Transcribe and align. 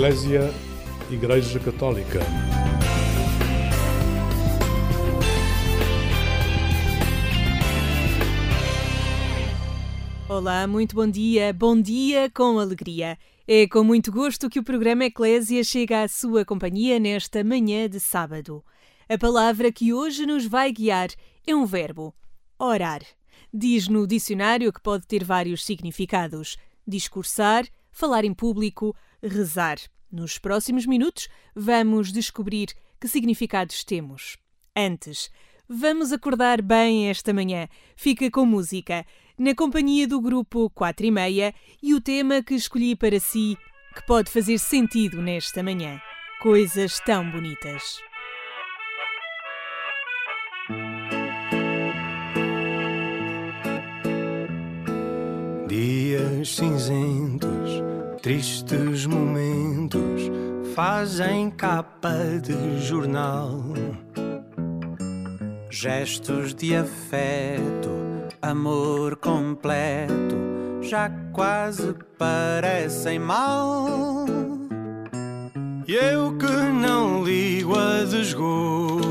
Eclésia 0.00 0.50
Igreja 1.10 1.60
Católica. 1.60 2.20
Olá, 10.26 10.66
muito 10.66 10.94
bom 10.96 11.06
dia, 11.06 11.52
bom 11.52 11.78
dia 11.78 12.30
com 12.30 12.58
alegria. 12.58 13.18
É 13.46 13.68
com 13.68 13.84
muito 13.84 14.10
gosto 14.10 14.48
que 14.48 14.58
o 14.58 14.64
programa 14.64 15.04
Eclésia 15.04 15.62
chega 15.62 16.04
à 16.04 16.08
sua 16.08 16.46
companhia 16.46 16.98
nesta 16.98 17.44
manhã 17.44 17.86
de 17.86 18.00
sábado. 18.00 18.64
A 19.06 19.18
palavra 19.18 19.70
que 19.70 19.92
hoje 19.92 20.24
nos 20.24 20.46
vai 20.46 20.72
guiar 20.72 21.10
é 21.46 21.54
um 21.54 21.66
verbo: 21.66 22.14
orar. 22.58 23.02
Diz 23.52 23.86
no 23.86 24.06
dicionário 24.06 24.72
que 24.72 24.80
pode 24.80 25.06
ter 25.06 25.22
vários 25.22 25.62
significados: 25.62 26.56
discursar, 26.88 27.66
falar 27.92 28.24
em 28.24 28.32
público, 28.32 28.96
rezar. 29.22 29.78
Nos 30.10 30.38
próximos 30.38 30.86
minutos, 30.86 31.28
vamos 31.54 32.12
descobrir 32.12 32.68
que 33.00 33.06
significados 33.08 33.84
temos. 33.84 34.36
Antes, 34.76 35.30
vamos 35.68 36.12
acordar 36.12 36.60
bem 36.60 37.08
esta 37.08 37.32
manhã. 37.32 37.68
Fica 37.96 38.30
com 38.30 38.44
música, 38.44 39.06
na 39.38 39.54
companhia 39.54 40.06
do 40.06 40.20
grupo 40.20 40.68
4 40.70 41.06
e 41.06 41.10
meia 41.10 41.54
e 41.82 41.94
o 41.94 42.00
tema 42.00 42.42
que 42.42 42.54
escolhi 42.54 42.96
para 42.96 43.20
si, 43.20 43.56
que 43.94 44.04
pode 44.06 44.30
fazer 44.30 44.58
sentido 44.58 45.22
nesta 45.22 45.62
manhã. 45.62 46.00
Coisas 46.40 46.98
tão 47.00 47.30
bonitas. 47.30 48.00
Dias 55.70 56.56
cinzentos, 56.56 57.82
tristes 58.22 59.06
momentos 59.06 60.30
fazem 60.74 61.50
capa 61.50 62.14
de 62.42 62.78
jornal. 62.80 63.62
Gestos 65.70 66.54
de 66.54 66.76
afeto, 66.76 67.88
amor 68.42 69.16
completo, 69.16 70.36
já 70.82 71.10
quase 71.32 71.94
parecem 72.18 73.18
mal. 73.18 74.26
E 75.88 75.94
eu 75.94 76.36
que 76.36 76.46
não 76.46 77.24
ligo 77.24 77.74
a 77.78 78.04
desgosto, 78.04 79.02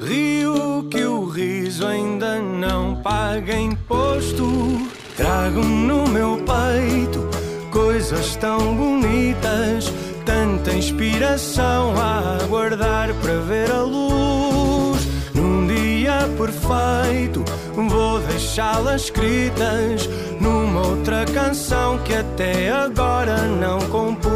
rio 0.00 0.88
que 0.90 1.04
o 1.04 1.24
riso 1.24 1.86
ainda 1.86 2.40
não 2.42 3.00
paga 3.00 3.56
imposto. 3.56 4.91
Trago 5.16 5.60
no 5.60 6.08
meu 6.08 6.38
peito 6.38 7.28
coisas 7.70 8.36
tão 8.36 8.76
bonitas, 8.76 9.92
tanta 10.24 10.74
inspiração 10.74 11.94
a 11.96 12.38
aguardar 12.42 13.14
para 13.14 13.38
ver 13.40 13.70
a 13.70 13.82
luz. 13.82 15.00
Num 15.34 15.66
dia 15.66 16.28
perfeito, 16.36 17.44
vou 17.74 18.20
deixá-las 18.20 19.04
escritas 19.04 20.08
numa 20.40 20.86
outra 20.86 21.24
canção 21.24 21.98
que 21.98 22.14
até 22.14 22.70
agora 22.70 23.36
não 23.46 23.80
compus. 23.88 24.32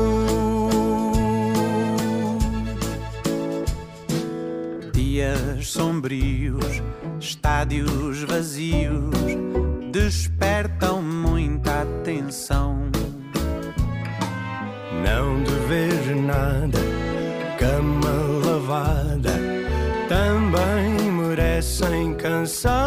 Dias 4.92 5.68
sombrios, 5.68 6.82
estádios 7.20 8.22
vazios, 8.22 9.10
despertam 9.96 11.00
muita 11.00 11.80
atenção. 11.80 12.90
Não 15.02 15.42
dever 15.42 16.14
nada, 16.16 16.78
cama 17.58 18.12
lavada, 18.44 19.32
também 20.06 21.10
merecem 21.12 22.14
canção. 22.14 22.85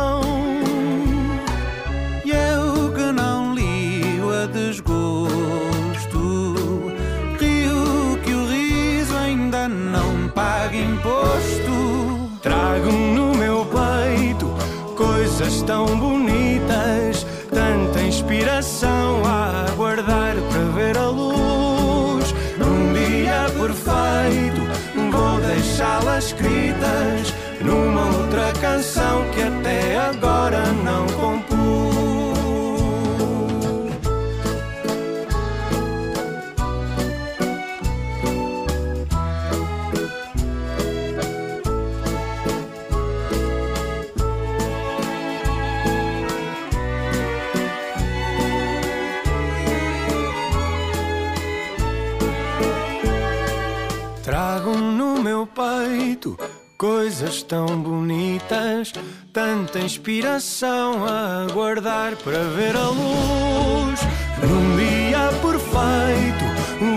Coisas 56.79 57.44
tão 57.44 57.67
bonitas, 57.81 58.94
tanta 59.34 59.79
inspiração 59.79 61.06
a 61.06 61.44
aguardar 61.44 62.16
para 62.16 62.40
ver 62.56 62.73
a 62.73 62.88
luz. 62.88 64.00
Num 64.41 64.78
dia 64.78 65.29
perfeito, 65.41 66.45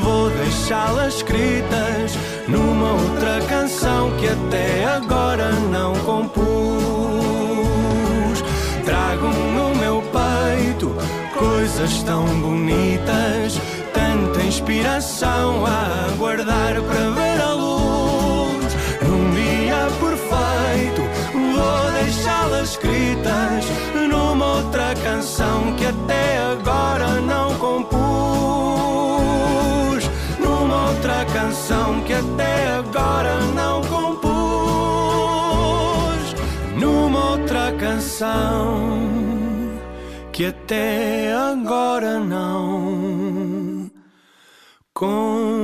vou 0.01 0.31
deixá-las 0.31 1.17
escritas 1.17 2.17
numa 2.47 2.93
outra 2.93 3.41
canção 3.49 4.13
que 4.19 4.29
até 4.29 4.85
agora 4.85 5.51
não 5.51 5.95
compus. 6.05 6.39
Trago 8.85 9.27
no 9.27 9.75
meu 9.75 10.01
peito 10.01 10.95
coisas 11.37 12.05
tão 12.05 12.25
bonitas, 12.41 13.59
tanta 13.93 14.45
inspiração 14.45 15.67
a 15.67 16.07
aguardar 16.13 16.81
para 16.83 17.11
ver 17.11 17.22
até 25.93 26.39
agora 26.39 27.21
não 27.21 27.55
compus. 27.57 28.03
Numa 30.39 30.89
outra 30.89 31.25
canção 31.27 32.01
que 32.03 32.13
até 32.15 32.67
agora 32.79 33.41
não 33.55 33.81
compus. 33.83 34.33
Numa 36.81 37.31
outra 37.33 37.73
canção 37.73 39.01
que 40.33 40.47
até 40.47 41.33
agora 41.35 42.19
não 42.19 43.91
compus. 44.95 45.62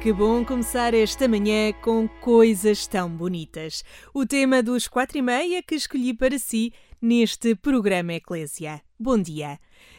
Que 0.00 0.14
bom 0.14 0.42
começar 0.42 0.94
esta 0.94 1.28
manhã 1.28 1.74
com 1.74 2.08
coisas 2.08 2.86
tão 2.86 3.10
bonitas. 3.10 3.84
O 4.14 4.24
tema 4.24 4.62
dos 4.62 4.88
quatro 4.88 5.18
e 5.18 5.22
meia 5.22 5.62
que 5.62 5.74
escolhi 5.74 6.14
para 6.14 6.38
si 6.38 6.72
neste 7.02 7.54
programa 7.54 8.14
Eclésia. 8.14 8.80
Bom 8.98 9.18
dia. 9.18 9.58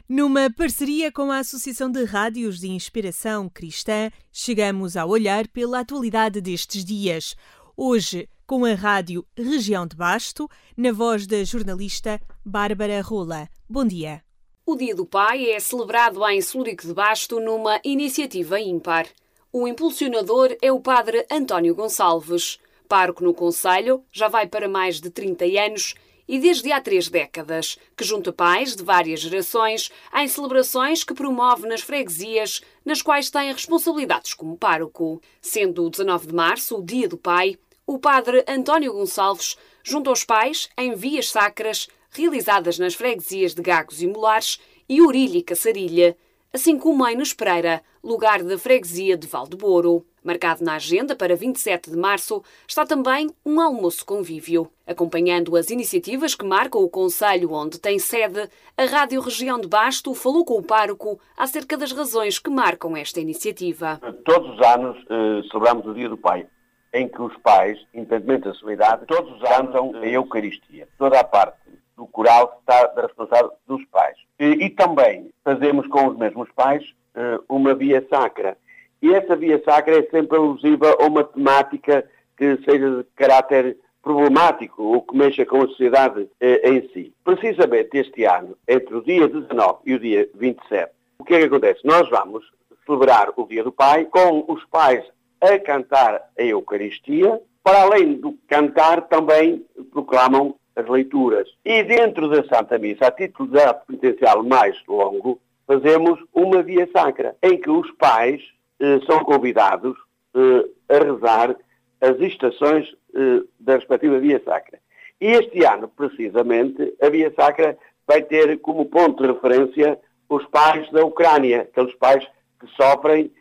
Numa 0.09 0.49
parceria 0.49 1.11
com 1.11 1.31
a 1.31 1.37
Associação 1.37 1.91
de 1.91 2.03
Rádios 2.03 2.59
de 2.59 2.67
Inspiração 2.67 3.47
Cristã, 3.47 4.09
chegamos 4.31 4.97
a 4.97 5.05
olhar 5.05 5.47
pela 5.47 5.81
atualidade 5.81 6.41
destes 6.41 6.83
dias. 6.83 7.35
Hoje, 7.77 8.27
com 8.47 8.65
a 8.65 8.73
Rádio 8.73 9.23
Região 9.37 9.85
de 9.85 9.95
Basto, 9.95 10.49
na 10.75 10.91
voz 10.91 11.27
da 11.27 11.43
jornalista 11.43 12.19
Bárbara 12.43 13.01
Rola. 13.01 13.47
Bom 13.69 13.85
dia. 13.85 14.23
O 14.65 14.75
Dia 14.75 14.95
do 14.95 15.05
Pai 15.05 15.51
é 15.51 15.59
celebrado 15.59 16.27
em 16.27 16.41
Celurico 16.41 16.87
de 16.87 16.93
Basto 16.93 17.39
numa 17.39 17.79
iniciativa 17.83 18.59
ímpar. 18.59 19.05
O 19.53 19.67
impulsionador 19.67 20.55
é 20.61 20.71
o 20.71 20.79
padre 20.79 21.25
António 21.29 21.75
Gonçalves. 21.75 22.57
Pároco 22.87 23.21
no 23.21 23.33
Conselho, 23.33 24.01
já 24.09 24.29
vai 24.29 24.47
para 24.47 24.69
mais 24.69 25.01
de 25.01 25.09
30 25.09 25.43
anos 25.43 25.93
e 26.25 26.39
desde 26.39 26.71
há 26.71 26.79
três 26.79 27.09
décadas, 27.09 27.77
que 27.97 28.05
junta 28.05 28.31
pais 28.31 28.77
de 28.77 28.83
várias 28.83 29.19
gerações 29.19 29.91
em 30.15 30.25
celebrações 30.29 31.03
que 31.03 31.13
promove 31.13 31.67
nas 31.67 31.81
freguesias, 31.81 32.61
nas 32.85 33.01
quais 33.01 33.29
tem 33.29 33.51
responsabilidades 33.51 34.33
como 34.33 34.57
pároco. 34.57 35.21
Sendo 35.41 35.85
o 35.85 35.89
19 35.89 36.27
de 36.27 36.33
março 36.33 36.77
o 36.77 36.85
Dia 36.85 37.09
do 37.09 37.17
Pai, 37.17 37.57
o 37.85 37.99
padre 37.99 38.45
António 38.47 38.93
Gonçalves 38.93 39.57
junta 39.83 40.11
os 40.11 40.23
pais 40.23 40.69
em 40.77 40.95
vias 40.95 41.29
sacras, 41.29 41.89
realizadas 42.09 42.79
nas 42.79 42.93
freguesias 42.93 43.53
de 43.53 43.61
Gagos 43.61 44.01
e 44.01 44.07
Molares 44.07 44.61
e 44.87 45.01
Urilha 45.01 45.39
e 45.39 45.43
Caçarilha, 45.43 46.15
assim 46.53 46.77
como 46.77 47.07
em 47.07 47.15
Nos 47.15 47.33
Pereira, 47.33 47.81
lugar 48.03 48.43
da 48.43 48.57
freguesia 48.57 49.15
de 49.15 49.27
Valdeboro. 49.27 50.05
Marcado 50.23 50.63
na 50.63 50.75
agenda 50.75 51.15
para 51.15 51.35
27 51.35 51.89
de 51.89 51.97
março 51.97 52.43
está 52.67 52.85
também 52.85 53.29
um 53.45 53.59
almoço 53.59 54.05
convívio. 54.05 54.69
Acompanhando 54.85 55.55
as 55.55 55.71
iniciativas 55.71 56.35
que 56.35 56.45
marcam 56.45 56.81
o 56.81 56.89
Conselho 56.89 57.53
onde 57.53 57.79
tem 57.79 57.97
sede, 57.97 58.49
a 58.77 58.85
Rádio 58.85 59.21
Região 59.21 59.59
de 59.59 59.67
Basto 59.67 60.13
falou 60.13 60.45
com 60.45 60.55
o 60.55 60.63
pároco 60.63 61.19
acerca 61.37 61.77
das 61.77 61.91
razões 61.91 62.37
que 62.37 62.49
marcam 62.49 62.95
esta 62.95 63.19
iniciativa. 63.19 63.99
Todos 64.25 64.53
os 64.53 64.67
anos 64.67 64.97
eh, 65.09 65.41
celebramos 65.49 65.87
o 65.87 65.93
Dia 65.93 66.09
do 66.09 66.17
Pai, 66.17 66.45
em 66.93 67.07
que 67.07 67.21
os 67.21 67.35
pais, 67.37 67.79
independentemente 67.93 68.43
da 68.43 68.53
sua 68.53 68.73
idade, 68.73 69.05
todos 69.07 69.31
os 69.31 69.49
anos 69.49 69.95
a 69.95 70.05
Eucaristia. 70.05 70.87
Toda 70.99 71.19
a 71.19 71.23
parte 71.23 71.57
do 71.97 72.05
coral 72.05 72.59
está 72.59 72.93
responsabilidade 73.01 73.55
dos 73.67 73.83
pais. 73.85 74.17
E, 74.41 74.65
e 74.65 74.69
também 74.71 75.29
fazemos 75.43 75.85
com 75.85 76.07
os 76.07 76.17
mesmos 76.17 76.49
pais 76.55 76.83
eh, 77.13 77.39
uma 77.47 77.75
via 77.75 78.03
sacra 78.09 78.57
e 79.01 79.13
essa 79.13 79.35
via 79.35 79.61
sacra 79.63 79.99
é 79.99 80.03
sempre 80.09 80.37
alusiva 80.37 80.97
a 80.99 81.05
uma 81.05 81.23
temática 81.23 82.03
que 82.35 82.57
seja 82.65 82.97
de 82.97 83.03
caráter 83.15 83.77
problemático 84.01 84.81
ou 84.81 85.01
que 85.03 85.15
mexa 85.15 85.45
com 85.45 85.61
a 85.61 85.67
sociedade 85.67 86.27
eh, 86.39 86.69
em 86.69 86.89
si. 86.89 87.13
Precisamente 87.23 87.97
este 87.97 88.23
ano, 88.25 88.57
entre 88.67 88.95
o 88.95 89.03
dia 89.03 89.27
19 89.27 89.79
e 89.85 89.93
o 89.93 89.99
dia 89.99 90.29
27, 90.35 90.91
o 91.19 91.23
que 91.23 91.35
é 91.35 91.39
que 91.39 91.45
acontece? 91.45 91.85
Nós 91.85 92.09
vamos 92.09 92.43
celebrar 92.85 93.31
o 93.35 93.45
Dia 93.45 93.63
do 93.63 93.71
Pai 93.71 94.05
com 94.05 94.43
os 94.47 94.63
pais 94.65 95.03
a 95.39 95.59
cantar 95.59 96.15
a 96.37 96.43
Eucaristia, 96.43 97.39
para 97.63 97.83
além 97.83 98.15
do 98.15 98.35
cantar 98.47 99.01
também 99.07 99.63
proclamam 99.91 100.55
as 100.75 100.87
leituras. 100.87 101.47
E 101.65 101.83
dentro 101.83 102.29
da 102.29 102.43
Santa 102.43 102.77
Missa, 102.77 103.07
a 103.07 103.11
título 103.11 103.49
de 103.49 103.59
ato 103.59 103.85
penitencial 103.87 104.43
mais 104.43 104.75
longo, 104.87 105.39
fazemos 105.67 106.19
uma 106.33 106.61
via 106.61 106.89
sacra, 106.91 107.35
em 107.41 107.57
que 107.59 107.69
os 107.69 107.89
pais 107.91 108.41
eh, 108.79 108.99
são 109.05 109.23
convidados 109.23 109.95
eh, 110.35 110.65
a 110.89 111.03
rezar 111.03 111.55
as 112.01 112.19
estações 112.19 112.93
eh, 113.15 113.43
da 113.59 113.75
respectiva 113.75 114.19
Via 114.19 114.41
Sacra. 114.43 114.79
E 115.19 115.27
este 115.27 115.63
ano, 115.63 115.87
precisamente, 115.87 116.93
a 117.01 117.09
Via 117.09 117.31
Sacra 117.35 117.77
vai 118.07 118.23
ter 118.23 118.59
como 118.59 118.85
ponto 118.85 119.21
de 119.21 119.31
referência 119.31 119.99
os 120.27 120.45
pais 120.47 120.89
da 120.91 121.05
Ucrânia, 121.05 121.61
aqueles 121.61 121.93
pais 121.95 122.25
que 122.59 122.67
sofrem 122.75 123.31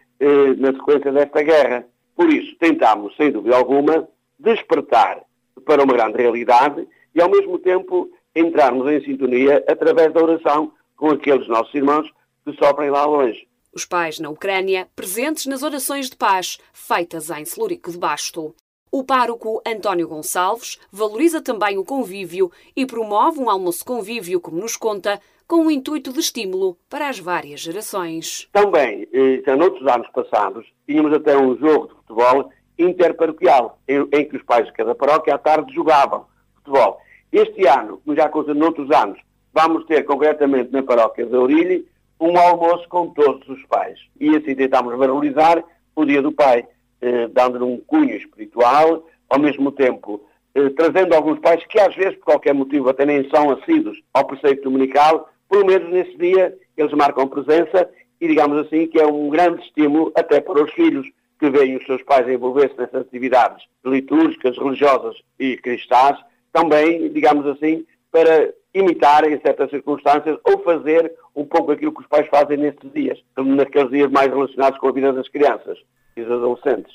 na 0.59 0.73
sequência 0.73 1.13
desta 1.13 1.43
guerra. 1.43 1.87
Por 2.17 2.29
isso, 2.31 2.55
tentamos, 2.57 3.17
sem 3.17 3.31
dúvida 3.31 3.57
alguma, 3.57 4.07
despertar 4.39 5.23
para 5.65 5.83
uma 5.83 5.93
grande 5.95 6.19
realidade 6.19 6.87
e, 7.15 7.21
ao 7.21 7.31
mesmo 7.31 7.59
tempo, 7.59 8.11
entrarmos 8.35 8.91
em 8.91 9.05
sintonia 9.05 9.65
através 9.69 10.13
da 10.13 10.23
oração 10.23 10.73
com 10.97 11.11
aqueles 11.11 11.49
nossos 11.49 11.75
irmãos 11.75 12.09
que 12.45 12.53
sofrem 12.57 12.91
lá 12.91 13.05
longe. 13.05 13.49
Os 13.73 13.85
pais 13.85 14.19
na 14.19 14.29
Ucrânia 14.29 14.89
presentes 14.97 15.47
nas 15.47 15.63
orações 15.63 16.11
de 16.11 16.17
paz 16.17 16.59
feitas 16.73 17.31
em 17.31 17.45
Celurico 17.45 17.91
de 17.91 17.99
Basto. 17.99 18.55
O 18.93 19.05
pároco 19.05 19.63
António 19.65 20.09
Gonçalves 20.09 20.79
valoriza 20.91 21.41
também 21.41 21.79
o 21.79 21.85
convívio 21.85 22.51
e 22.75 22.85
promove 22.85 23.39
um 23.39 23.49
almoço 23.49 23.85
convívio, 23.85 24.41
como 24.41 24.61
nos 24.61 24.77
conta, 24.77 25.21
com 25.47 25.67
o 25.67 25.71
intuito 25.71 26.13
de 26.13 26.19
estímulo 26.19 26.77
para 26.89 27.09
as 27.09 27.19
várias 27.19 27.61
gerações. 27.61 28.49
Também, 28.53 29.07
eh, 29.13 29.57
noutros 29.57 29.87
anos 29.87 30.09
passados, 30.11 30.67
tínhamos 30.87 31.13
até 31.13 31.37
um 31.37 31.57
jogo 31.57 31.89
de 31.89 31.95
futebol 31.95 32.51
interparoquial, 32.77 33.79
em, 33.87 34.09
em 34.13 34.29
que 34.29 34.37
os 34.37 34.43
pais 34.43 34.67
de 34.67 34.73
cada 34.73 34.95
paróquia 34.95 35.37
à 35.37 35.39
tarde 35.39 35.73
jogavam 35.73 36.27
futebol. 36.65 37.01
Este 37.33 37.67
ano, 37.67 38.01
como 38.05 38.17
já 38.17 38.27
aconteceu 38.27 38.55
noutros 38.55 38.91
anos, 38.91 39.19
vamos 39.53 39.85
ter 39.87 40.05
concretamente 40.05 40.73
na 40.73 40.83
paróquia 40.83 41.27
de 41.27 41.35
Aurílio 41.35 41.85
um 42.21 42.37
almoço 42.39 42.89
com 42.89 43.09
todos 43.11 43.49
os 43.49 43.63
pais. 43.67 43.99
E 44.19 44.37
assim 44.37 44.55
tentámos 44.55 44.97
valorizar 44.97 45.63
o 45.97 46.05
Dia 46.05 46.21
do 46.21 46.33
Pai, 46.33 46.67
eh, 47.01 47.29
dando-lhe 47.29 47.65
um 47.65 47.79
cunho 47.79 48.15
espiritual, 48.15 49.07
ao 49.29 49.39
mesmo 49.39 49.73
tempo 49.73 50.21
eh, 50.55 50.69
trazendo 50.71 51.15
alguns 51.15 51.39
pais 51.39 51.65
que 51.67 51.79
às 51.79 51.95
vezes, 51.95 52.17
por 52.17 52.27
qualquer 52.27 52.55
motivo, 52.55 52.89
até 52.89 53.07
nem 53.07 53.29
são 53.31 53.51
assíduos 53.51 53.99
ao 54.13 54.27
preceito 54.27 54.65
dominical, 54.65 55.31
pelo 55.49 55.65
menos 55.67 55.91
nesse 55.91 56.17
dia 56.17 56.57
eles 56.77 56.93
marcam 56.93 57.29
presença 57.29 57.89
e 58.21 58.29
digamos 58.29 58.67
assim 58.67 58.87
que 58.87 59.01
é 59.01 59.07
um 59.07 59.31
grande 59.31 59.63
estímulo 59.63 60.13
até 60.15 60.41
para 60.41 60.63
os 60.63 60.73
filhos 60.73 61.07
que 61.39 61.51
veem 61.51 61.77
os 61.77 61.87
seus 61.87 62.03
pais 62.03 62.29
envolver-se 62.29 62.77
nessas 62.77 63.03
atividades 63.03 63.65
litúrgicas, 63.85 64.59
religiosas 64.59 65.17
e 65.39 65.57
cristãs, 65.57 66.19
também, 66.53 67.13
digamos 67.13 67.47
assim, 67.47 67.87
para 68.11 68.53
imitar 68.75 69.25
em 69.25 69.41
certas 69.41 69.71
circunstâncias 69.71 70.39
ou 70.45 70.63
fazer 70.63 71.13
um 71.35 71.45
pouco 71.45 71.73
aquilo 71.73 71.93
que 71.93 72.01
os 72.03 72.07
pais 72.07 72.29
fazem 72.29 72.57
nestes 72.57 72.93
dias, 72.93 73.19
naqueles 73.37 73.91
dias 73.91 74.11
mais 74.11 74.29
relacionados 74.29 74.79
com 74.79 74.89
a 74.89 74.93
vida 74.93 75.13
das 75.13 75.29
crianças 75.29 75.79
e 76.17 76.23
dos 76.23 76.33
adolescentes. 76.33 76.93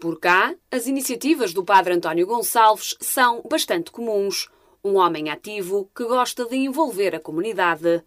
Por 0.00 0.18
cá, 0.18 0.54
as 0.70 0.86
iniciativas 0.86 1.52
do 1.52 1.64
Padre 1.64 1.94
António 1.94 2.26
Gonçalves 2.26 2.96
são 3.00 3.42
bastante 3.48 3.92
comuns. 3.92 4.48
Um 4.84 4.96
homem 4.96 5.30
ativo 5.30 5.88
que 5.94 6.04
gosta 6.04 6.44
de 6.44 6.56
envolver 6.56 7.14
a 7.14 7.20
comunidade. 7.20 8.02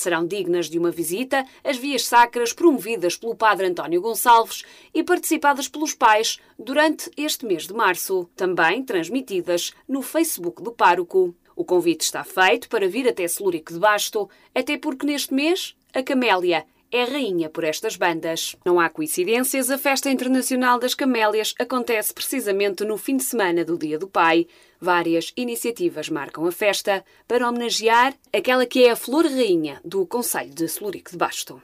Serão 0.00 0.26
dignas 0.26 0.70
de 0.70 0.78
uma 0.78 0.90
visita 0.90 1.44
as 1.62 1.76
vias 1.76 2.06
sacras 2.06 2.54
promovidas 2.54 3.18
pelo 3.18 3.34
Padre 3.34 3.66
António 3.66 4.00
Gonçalves 4.00 4.62
e 4.94 5.02
participadas 5.02 5.68
pelos 5.68 5.92
pais 5.92 6.40
durante 6.58 7.10
este 7.18 7.44
mês 7.44 7.66
de 7.66 7.74
março, 7.74 8.26
também 8.34 8.82
transmitidas 8.82 9.74
no 9.86 10.00
Facebook 10.00 10.62
do 10.62 10.72
pároco. 10.72 11.34
O 11.54 11.66
convite 11.66 12.00
está 12.00 12.24
feito 12.24 12.66
para 12.70 12.88
vir 12.88 13.06
até 13.06 13.28
Celúrico 13.28 13.74
de 13.74 13.78
Basto, 13.78 14.30
até 14.54 14.78
porque 14.78 15.04
neste 15.04 15.34
mês 15.34 15.76
a 15.92 16.02
Camélia 16.02 16.64
é 16.92 17.04
rainha 17.04 17.48
por 17.48 17.64
estas 17.64 17.96
bandas. 17.96 18.56
Não 18.64 18.80
há 18.80 18.88
coincidências, 18.88 19.70
a 19.70 19.78
Festa 19.78 20.10
Internacional 20.10 20.78
das 20.78 20.94
Camélias 20.94 21.54
acontece 21.58 22.12
precisamente 22.12 22.84
no 22.84 22.96
fim 22.96 23.16
de 23.16 23.22
semana 23.22 23.64
do 23.64 23.78
Dia 23.78 23.98
do 23.98 24.08
Pai. 24.08 24.46
Várias 24.80 25.32
iniciativas 25.36 26.08
marcam 26.08 26.46
a 26.46 26.52
festa 26.52 27.04
para 27.28 27.48
homenagear 27.48 28.14
aquela 28.32 28.66
que 28.66 28.84
é 28.84 28.90
a 28.90 28.96
flor 28.96 29.24
rainha 29.24 29.80
do 29.84 30.06
Conselho 30.06 30.54
de 30.54 30.66
Celúrico 30.68 31.10
de 31.10 31.16
Basto. 31.16 31.62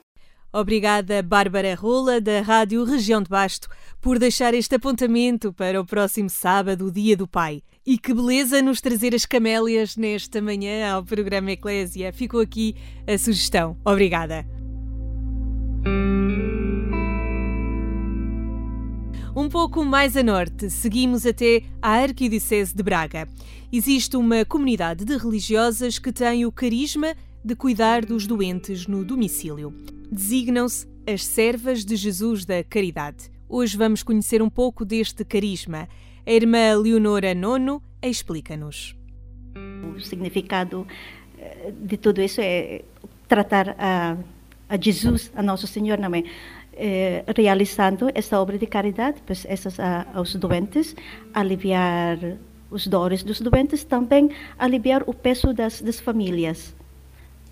Obrigada, 0.52 1.22
Bárbara 1.22 1.74
Rola, 1.74 2.18
da 2.20 2.40
Rádio 2.40 2.82
Região 2.84 3.22
de 3.22 3.28
Basto, 3.28 3.68
por 4.00 4.18
deixar 4.18 4.54
este 4.54 4.74
apontamento 4.76 5.52
para 5.52 5.78
o 5.78 5.84
próximo 5.84 6.30
sábado, 6.30 6.90
Dia 6.90 7.16
do 7.16 7.28
Pai. 7.28 7.62
E 7.84 7.98
que 7.98 8.14
beleza 8.14 8.62
nos 8.62 8.80
trazer 8.80 9.14
as 9.14 9.26
camélias 9.26 9.96
nesta 9.96 10.40
manhã 10.40 10.92
ao 10.92 11.04
programa 11.04 11.52
Eclésia. 11.52 12.12
Ficou 12.12 12.40
aqui 12.40 12.74
a 13.06 13.18
sugestão. 13.18 13.76
Obrigada. 13.84 14.55
Um 19.34 19.48
pouco 19.48 19.84
mais 19.84 20.16
a 20.16 20.22
norte, 20.22 20.70
seguimos 20.70 21.26
até 21.26 21.62
a 21.80 21.90
Arquidiocese 22.02 22.74
de 22.74 22.82
Braga. 22.82 23.28
Existe 23.70 24.16
uma 24.16 24.44
comunidade 24.44 25.04
de 25.04 25.16
religiosas 25.16 25.98
que 25.98 26.10
tem 26.10 26.46
o 26.46 26.50
carisma 26.50 27.14
de 27.44 27.54
cuidar 27.54 28.04
dos 28.04 28.26
doentes 28.26 28.86
no 28.86 29.04
domicílio. 29.04 29.72
Designam-se 30.10 30.88
as 31.06 31.24
Servas 31.24 31.84
de 31.84 31.94
Jesus 31.94 32.44
da 32.44 32.64
Caridade. 32.64 33.30
Hoje 33.48 33.76
vamos 33.76 34.02
conhecer 34.02 34.42
um 34.42 34.50
pouco 34.50 34.84
deste 34.84 35.24
carisma. 35.24 35.88
A 36.26 36.32
irmã 36.32 36.74
Leonora 36.76 37.32
Nono 37.34 37.80
explica-nos. 38.02 38.96
O 39.94 40.00
significado 40.00 40.86
eh, 41.38 41.72
de 41.78 41.96
tudo 41.96 42.20
isso 42.20 42.40
é 42.40 42.82
tratar 43.28 43.76
a, 43.78 44.16
a 44.68 44.76
Jesus, 44.76 45.32
a 45.34 45.42
Nosso 45.42 45.66
Senhor, 45.66 45.98
não 45.98 46.14
é? 46.14 46.24
é 46.72 47.24
realizando 47.36 48.10
essa 48.14 48.40
obra 48.40 48.58
de 48.58 48.66
caridade, 48.66 49.22
pois 49.26 49.46
essas 49.48 49.78
a, 49.80 50.06
aos 50.14 50.34
doentes, 50.34 50.94
aliviar 51.32 52.18
os 52.70 52.86
dores 52.86 53.22
dos 53.22 53.40
doentes, 53.40 53.84
também 53.84 54.30
aliviar 54.58 55.02
o 55.06 55.14
peso 55.14 55.52
das, 55.52 55.80
das 55.80 56.00
famílias 56.00 56.74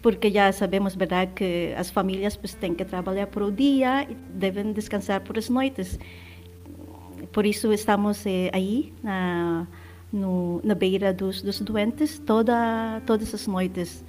porque 0.04 0.30
já 0.30 0.52
sabemos, 0.52 0.94
verdade, 0.94 1.32
que 1.34 1.72
as 1.78 1.88
famílias 1.88 2.36
pues, 2.36 2.52
têm 2.52 2.74
que 2.74 2.84
trabalhar 2.84 3.26
por 3.28 3.42
o 3.42 3.50
dia 3.50 4.02
e 4.04 4.14
devem 4.14 4.70
descansar 4.74 5.22
por 5.22 5.38
as 5.38 5.48
noites. 5.48 5.98
Por 7.32 7.46
isso 7.46 7.72
estamos 7.72 8.26
eh, 8.26 8.50
aí 8.52 8.92
na, 9.02 9.66
no, 10.12 10.60
na 10.62 10.74
beira 10.74 11.10
dos, 11.10 11.40
dos 11.40 11.58
doentes 11.62 12.18
toda, 12.18 13.00
todas 13.06 13.32
as 13.32 13.46
noites. 13.46 14.04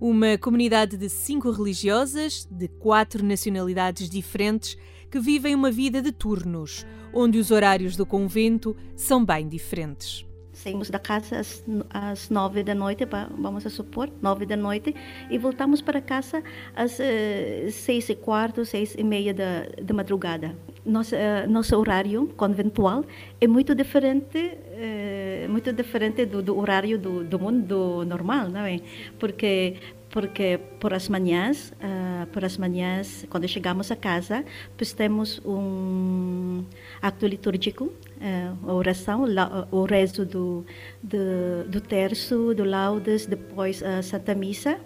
Uma 0.00 0.38
comunidade 0.38 0.96
de 0.96 1.08
cinco 1.08 1.50
religiosas, 1.50 2.46
de 2.48 2.68
quatro 2.68 3.24
nacionalidades 3.24 4.08
diferentes, 4.08 4.78
que 5.10 5.18
vivem 5.18 5.56
uma 5.56 5.72
vida 5.72 6.00
de 6.00 6.12
turnos, 6.12 6.86
onde 7.12 7.36
os 7.36 7.50
horários 7.50 7.96
do 7.96 8.06
convento 8.06 8.76
são 8.94 9.24
bem 9.24 9.48
diferentes. 9.48 10.24
Saímos 10.52 10.88
da 10.88 10.98
casa 10.98 11.40
às, 11.40 11.64
às 11.90 12.30
nove 12.30 12.62
da 12.62 12.74
noite, 12.74 13.04
vamos 13.38 13.66
a 13.66 13.70
supor, 13.70 14.08
nove 14.22 14.46
da 14.46 14.56
noite, 14.56 14.94
e 15.28 15.36
voltamos 15.36 15.82
para 15.82 16.00
casa 16.00 16.42
às 16.76 16.98
uh, 16.98 17.70
seis 17.72 18.08
e 18.08 18.14
quarto, 18.14 18.64
seis 18.64 18.94
e 18.96 19.02
meia 19.02 19.34
da, 19.34 19.66
da 19.82 19.94
madrugada. 19.94 20.56
Nosso, 20.88 21.14
uh, 21.14 21.48
nosso 21.48 21.76
horário 21.76 22.28
conventual 22.36 23.04
é 23.40 23.46
muito 23.46 23.74
diferente, 23.74 24.38
uh, 24.38 25.50
muito 25.50 25.72
diferente 25.72 26.24
do, 26.24 26.42
do 26.42 26.58
horário 26.58 26.98
do, 26.98 27.22
do, 27.22 27.38
mundo 27.38 28.04
normal, 28.04 28.48
não 28.48 28.60
é? 28.60 28.80
Porque 29.18 29.76
porque 30.10 30.58
por 30.80 30.94
as 30.94 31.06
manhãs, 31.08 31.70
uh, 31.72 32.26
por 32.32 32.42
as 32.42 32.56
manhãs, 32.56 33.26
quando 33.28 33.46
chegamos 33.46 33.90
a 33.90 33.96
casa, 33.96 34.42
pois 34.76 34.92
temos 34.94 35.40
um 35.44 36.64
acto 37.02 37.26
litúrgico, 37.26 37.84
uh, 37.84 38.70
a 38.70 38.72
oração, 38.72 39.24
o 39.70 39.84
rezo 39.84 40.24
do, 40.24 40.64
do, 41.02 41.68
do 41.68 41.80
terço, 41.80 42.54
do 42.54 42.64
laudes, 42.64 43.26
depois 43.26 43.82
a 43.82 44.02
Santa 44.02 44.34
Missa, 44.34 44.80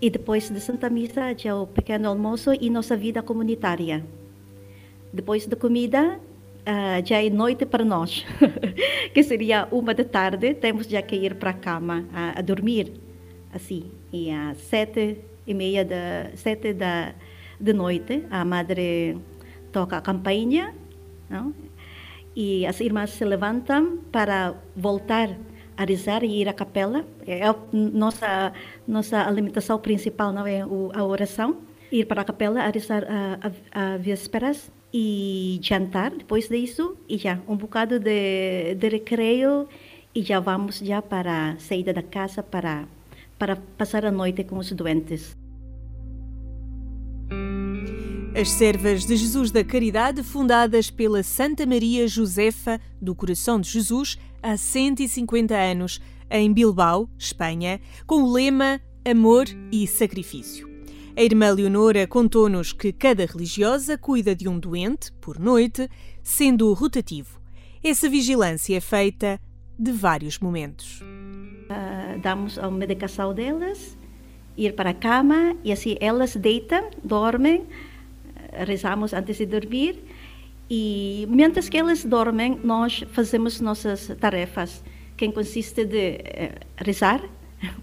e 0.00 0.10
depois 0.10 0.50
de 0.50 0.60
Santa 0.60 0.90
Missa, 0.90 1.34
já 1.36 1.54
o 1.56 1.66
pequeno 1.66 2.08
almoço 2.08 2.52
e 2.60 2.68
nossa 2.70 2.96
vida 2.96 3.22
comunitária. 3.22 4.04
Depois 5.12 5.46
da 5.46 5.56
comida, 5.56 6.20
uh, 6.60 7.04
já 7.04 7.22
é 7.22 7.30
noite 7.30 7.66
para 7.66 7.84
nós, 7.84 8.24
que 9.12 9.22
seria 9.22 9.66
uma 9.72 9.92
da 9.92 10.04
tarde, 10.04 10.54
temos 10.54 10.86
já 10.86 11.02
que 11.02 11.16
ir 11.16 11.34
para 11.34 11.50
a 11.50 11.54
cama 11.54 12.04
a, 12.12 12.38
a 12.38 12.42
dormir, 12.42 12.92
assim. 13.52 13.90
E 14.12 14.30
às 14.30 14.58
sete 14.58 15.18
e 15.46 15.54
meia 15.54 15.84
da 15.84 16.30
sete 16.36 16.72
da 16.72 17.14
de 17.60 17.72
noite, 17.72 18.24
a 18.30 18.44
madre 18.44 19.18
toca 19.72 19.98
a 19.98 20.00
campainha, 20.00 20.74
não? 21.28 21.52
e 22.34 22.64
as 22.66 22.80
irmãs 22.80 23.10
se 23.10 23.24
levantam 23.24 23.98
para 24.10 24.54
voltar 24.74 25.36
a 25.76 25.84
rezar 25.84 26.22
e 26.24 26.40
ir 26.40 26.48
à 26.48 26.52
capela. 26.52 27.04
É 27.26 27.44
a 27.44 27.54
nossa, 27.72 28.52
nossa 28.86 29.26
alimentação 29.26 29.78
principal, 29.78 30.32
não 30.32 30.46
é 30.46 30.60
a 30.60 31.04
oração. 31.04 31.58
Ir 31.90 32.06
para 32.06 32.22
a 32.22 32.24
capela 32.24 32.62
a 32.62 32.70
rezar 32.70 33.04
a, 33.04 33.38
a, 33.46 33.94
a 33.94 33.96
vésperas 33.96 34.70
e 34.92 35.58
jantar 35.62 36.10
depois 36.10 36.48
disso 36.48 36.96
e 37.08 37.16
já 37.16 37.38
um 37.46 37.56
bocado 37.56 37.98
de, 37.98 38.74
de 38.74 38.88
recreio 38.88 39.68
e 40.14 40.22
já 40.22 40.40
vamos 40.40 40.78
já 40.78 41.00
para 41.00 41.52
a 41.52 41.58
saída 41.58 41.92
da 41.92 42.02
casa 42.02 42.42
para 42.42 42.86
para 43.38 43.56
passar 43.56 44.04
a 44.04 44.10
noite 44.10 44.44
com 44.44 44.58
os 44.58 44.70
doentes. 44.72 45.34
As 48.38 48.50
Servas 48.50 49.06
de 49.06 49.16
Jesus 49.16 49.50
da 49.50 49.64
Caridade, 49.64 50.22
fundadas 50.22 50.90
pela 50.90 51.22
Santa 51.22 51.66
Maria 51.66 52.06
Josefa 52.06 52.78
do 53.00 53.14
Coração 53.14 53.58
de 53.58 53.68
Jesus, 53.68 54.18
há 54.42 54.56
150 54.56 55.54
anos, 55.54 56.00
em 56.30 56.52
Bilbao, 56.52 57.08
Espanha, 57.18 57.80
com 58.06 58.22
o 58.22 58.32
lema 58.32 58.80
Amor 59.04 59.46
e 59.72 59.86
Sacrifício. 59.86 60.69
A 61.20 61.22
irmã 61.22 61.50
Leonora 61.50 62.06
contou-nos 62.06 62.72
que 62.72 62.94
cada 62.94 63.26
religiosa 63.26 63.98
cuida 63.98 64.34
de 64.34 64.48
um 64.48 64.58
doente, 64.58 65.12
por 65.20 65.38
noite, 65.38 65.86
sendo 66.22 66.72
rotativo. 66.72 67.38
Essa 67.84 68.08
vigilância 68.08 68.74
é 68.74 68.80
feita 68.80 69.38
de 69.78 69.92
vários 69.92 70.38
momentos. 70.38 71.02
Uh, 71.02 72.18
damos 72.22 72.58
a 72.58 72.70
medicação 72.70 73.34
delas, 73.34 73.98
ir 74.56 74.74
para 74.74 74.92
a 74.92 74.94
cama 74.94 75.54
e 75.62 75.70
assim 75.72 75.98
elas 76.00 76.36
deitam, 76.36 76.88
dormem, 77.04 77.66
rezamos 78.50 79.12
antes 79.12 79.36
de 79.36 79.44
dormir 79.44 80.02
e, 80.70 81.26
mientras 81.28 81.68
que 81.68 81.76
elas 81.76 82.02
dormem, 82.02 82.58
nós 82.64 83.04
fazemos 83.12 83.60
nossas 83.60 84.06
tarefas, 84.18 84.82
que 85.18 85.30
consiste 85.32 85.84
de 85.84 86.12
uh, 86.12 86.66
rezar, 86.78 87.20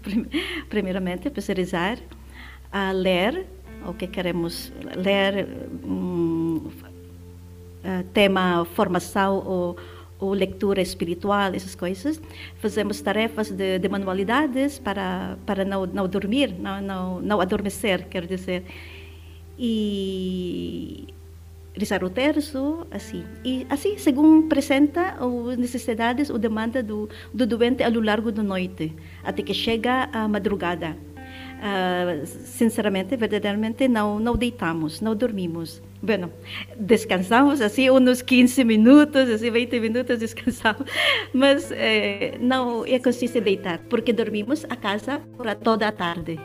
primeiramente, 0.68 1.30
para 1.30 1.54
rezar, 1.54 1.98
a 2.72 2.92
ler 2.92 3.46
o 3.86 3.94
que 3.94 4.06
queremos 4.06 4.72
ler, 4.96 5.46
um, 5.84 6.70
tema 8.12 8.64
formação 8.74 9.42
ou, 9.46 9.76
ou, 10.18 10.32
leitura 10.32 10.80
espiritual, 10.82 11.54
essas 11.54 11.74
coisas. 11.74 12.20
Fazemos 12.56 13.00
tarefas 13.00 13.50
de, 13.50 13.78
de 13.78 13.88
manualidades 13.88 14.78
para, 14.78 15.38
para 15.46 15.64
não, 15.64 15.86
não 15.86 16.08
dormir, 16.08 16.54
não, 16.58 16.80
não, 16.80 17.20
não 17.20 17.40
adormecer, 17.40 18.06
quero 18.08 18.26
dizer. 18.26 18.64
E 19.58 21.08
rezar 21.76 22.02
o 22.04 22.10
terço, 22.10 22.86
assim. 22.90 23.24
E 23.44 23.66
assim, 23.70 23.96
segundo 23.96 24.46
apresenta 24.46 25.16
as 25.18 25.56
necessidades 25.56 26.28
ou 26.28 26.38
demanda 26.38 26.82
do, 26.82 27.08
do 27.32 27.46
doente 27.46 27.82
ao 27.82 27.92
longo 27.92 28.32
da 28.32 28.42
noite, 28.42 28.92
até 29.22 29.42
que 29.42 29.54
chega 29.54 30.08
a 30.12 30.26
madrugada. 30.28 30.96
Uh, 31.58 32.24
sinceramente, 32.24 33.16
verdadeiramente, 33.16 33.88
não, 33.88 34.20
não 34.20 34.36
deitamos, 34.36 35.00
não 35.00 35.16
dormimos. 35.16 35.82
Bueno, 36.00 36.30
descansamos 36.78 37.60
assim 37.60 37.90
uns 37.90 38.22
15 38.22 38.62
minutos, 38.62 39.28
assim 39.28 39.50
20 39.50 39.80
minutos 39.80 40.20
descansamos, 40.20 40.88
mas 41.34 41.72
eh, 41.72 42.38
não 42.40 42.86
é 42.86 43.00
consiste 43.00 43.40
deitar, 43.40 43.80
porque 43.90 44.12
dormimos 44.12 44.64
a 44.70 44.76
casa 44.76 45.20
por 45.36 45.52
toda 45.56 45.88
a 45.88 45.92
tarde 45.92 46.38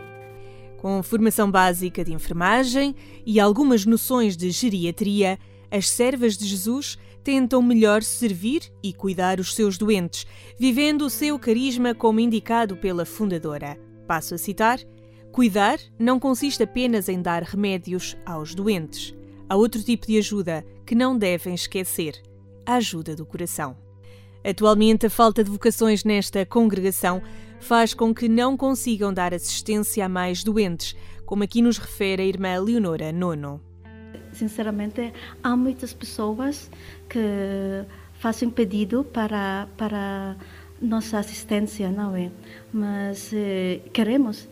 com 0.83 1.01
formação 1.01 1.49
básica 1.49 2.03
de 2.03 2.11
enfermagem 2.11 2.93
e 3.25 3.39
algumas 3.39 3.85
noções 3.85 4.35
de 4.35 4.51
geriatria, 4.51 5.39
as 5.71 5.87
servas 5.87 6.35
de 6.35 6.45
Jesus 6.45 6.97
tentam 7.23 7.61
melhor 7.61 8.03
servir 8.03 8.63
e 8.83 8.91
cuidar 8.91 9.39
os 9.39 9.55
seus 9.55 9.77
doentes, 9.77 10.27
vivendo 10.59 11.03
o 11.05 11.09
seu 11.09 11.39
carisma 11.39 11.95
como 11.95 12.19
indicado 12.19 12.75
pela 12.75 13.05
fundadora. 13.05 13.77
Passo 14.05 14.35
a 14.35 14.37
citar: 14.37 14.77
Cuidar 15.33 15.79
não 15.97 16.19
consiste 16.19 16.61
apenas 16.61 17.09
em 17.09 17.19
dar 17.19 17.41
remédios 17.41 18.15
aos 18.23 18.53
doentes. 18.53 19.15
Há 19.49 19.55
outro 19.55 19.81
tipo 19.81 20.05
de 20.05 20.19
ajuda 20.19 20.63
que 20.85 20.93
não 20.93 21.17
devem 21.17 21.55
esquecer: 21.55 22.21
a 22.63 22.75
ajuda 22.75 23.15
do 23.15 23.25
coração. 23.25 23.75
Atualmente, 24.47 25.07
a 25.07 25.09
falta 25.09 25.43
de 25.43 25.49
vocações 25.49 26.03
nesta 26.03 26.45
congregação 26.45 27.19
faz 27.59 27.95
com 27.95 28.13
que 28.13 28.29
não 28.29 28.55
consigam 28.55 29.11
dar 29.11 29.33
assistência 29.33 30.05
a 30.05 30.07
mais 30.07 30.43
doentes, 30.43 30.95
como 31.25 31.41
aqui 31.41 31.63
nos 31.63 31.79
refere 31.79 32.21
a 32.21 32.25
irmã 32.27 32.59
Leonora 32.59 33.11
Nono. 33.11 33.59
Sinceramente, 34.33 35.11
há 35.41 35.57
muitas 35.57 35.93
pessoas 35.93 36.69
que 37.09 37.17
fazem 38.19 38.51
pedido 38.51 39.03
para, 39.03 39.67
para 39.77 40.37
nossa 40.79 41.17
assistência, 41.17 41.89
não 41.89 42.15
é? 42.15 42.29
Mas 42.71 43.31
eh, 43.33 43.81
queremos 43.91 44.47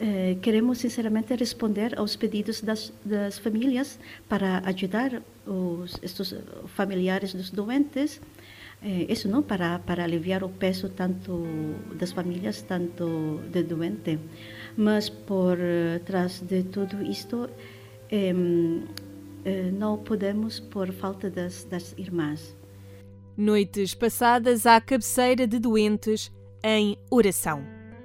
eh, 0.00 0.38
queremos 0.42 0.78
sinceramente 0.78 1.36
responder 1.36 1.98
aos 1.98 2.16
pedidos 2.16 2.60
das, 2.62 2.92
das 3.04 3.38
famílias 3.38 3.98
para 4.28 4.58
ajudar 4.66 5.22
os 5.46 5.98
estes 6.02 6.34
familiares 6.74 7.32
dos 7.32 7.50
doentes. 7.50 8.20
Eh, 8.82 9.06
isso 9.08 9.28
não 9.28 9.42
para 9.42 9.78
para 9.78 10.02
aliviar 10.02 10.42
o 10.42 10.48
peso 10.48 10.88
tanto 10.88 11.46
das 11.94 12.12
famílias 12.12 12.62
tanto 12.62 13.40
do 13.52 13.62
doente. 13.62 14.18
Mas 14.76 15.08
por 15.08 15.56
uh, 15.56 16.00
trás 16.04 16.40
de 16.40 16.64
tudo 16.64 17.00
isto 17.00 17.48
eh, 18.10 18.32
não 19.72 19.98
podemos 19.98 20.58
por 20.58 20.90
falta 20.92 21.30
das, 21.30 21.64
das 21.64 21.94
irmãs. 21.96 22.56
Noites 23.36 23.94
passadas 23.94 24.66
à 24.66 24.80
cabeceira 24.80 25.46
de 25.46 25.58
doentes 25.58 26.32
em 26.62 26.98
oração. 27.10 27.62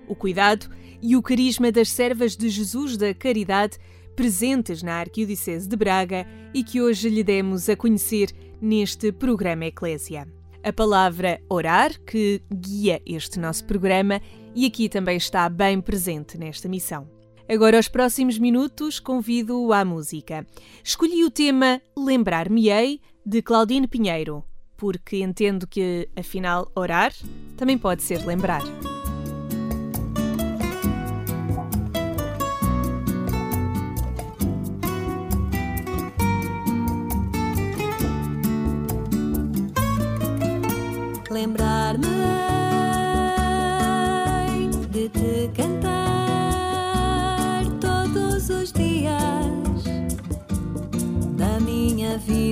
O 0.08 0.16
cuidado 0.16 0.70
e 1.02 1.16
o 1.16 1.22
carisma 1.22 1.72
das 1.72 1.90
servas 1.90 2.36
de 2.36 2.50
Jesus 2.50 2.98
da 2.98 3.14
Caridade 3.14 3.78
presentes 4.16 4.84
na 4.84 4.96
Arquidiocese 4.96 5.68
de 5.68 5.76
Braga 5.76 6.26
e 6.54 6.64
que 6.64 6.82
hoje 6.82 7.10
lhe 7.10 7.24
demos 7.24 7.70
a 7.70 7.76
conhecer 7.76 8.32
neste 8.62 9.12
programa 9.12 9.66
Eclésia 9.66 10.28
a 10.64 10.74
palavra 10.74 11.42
orar, 11.50 11.92
que 12.02 12.42
guia 12.52 13.02
este 13.06 13.40
nosso 13.40 13.66
programa 13.66 14.22
e 14.56 14.66
aqui 14.66 14.90
também 14.90 15.18
está 15.18 15.48
bem 15.50 15.80
presente 15.82 16.38
nesta 16.38 16.68
missão. 16.68 17.08
Agora, 17.48 17.78
aos 17.78 17.88
próximos 17.88 18.38
minutos, 18.38 19.00
convido-o 19.00 19.74
à 19.74 19.84
música. 19.84 20.46
Escolhi 20.84 21.24
o 21.24 21.32
tema 21.32 21.82
Lembrar-me-ei, 21.98 23.02
de 23.26 23.42
Claudine 23.42 23.88
Pinheiro, 23.88 24.44
porque 24.78 25.18
entendo 25.18 25.68
que, 25.68 26.10
afinal, 26.16 26.72
orar 26.76 27.14
também 27.58 27.78
pode 27.78 28.04
ser 28.04 28.24
lembrar. 28.26 28.62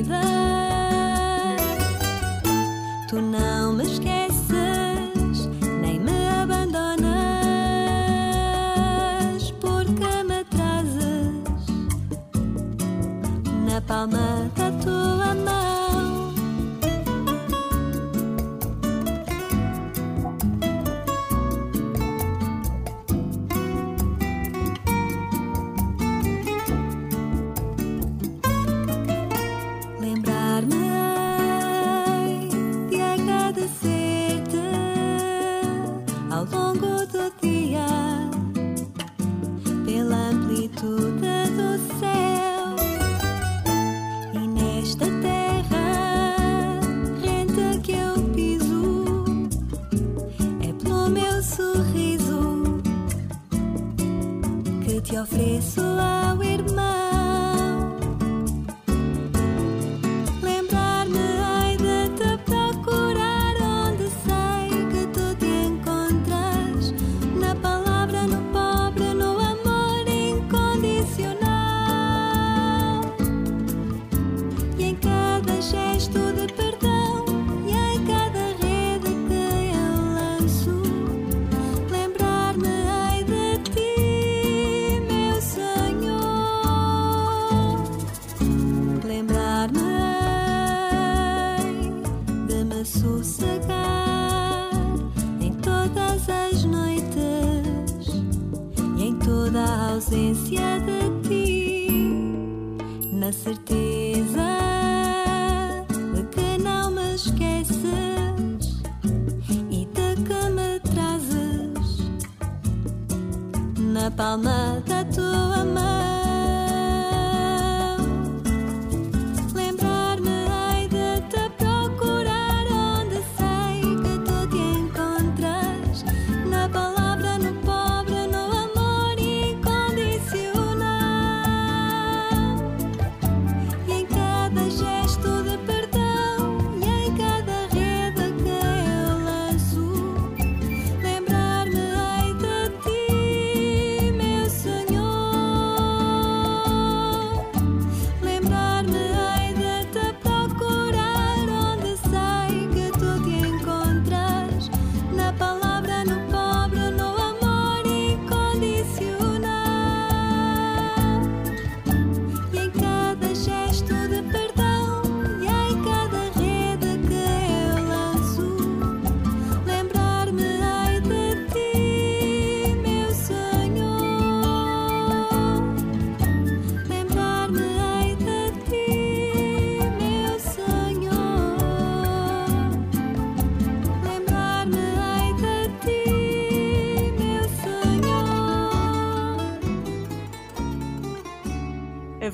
the 0.03 0.36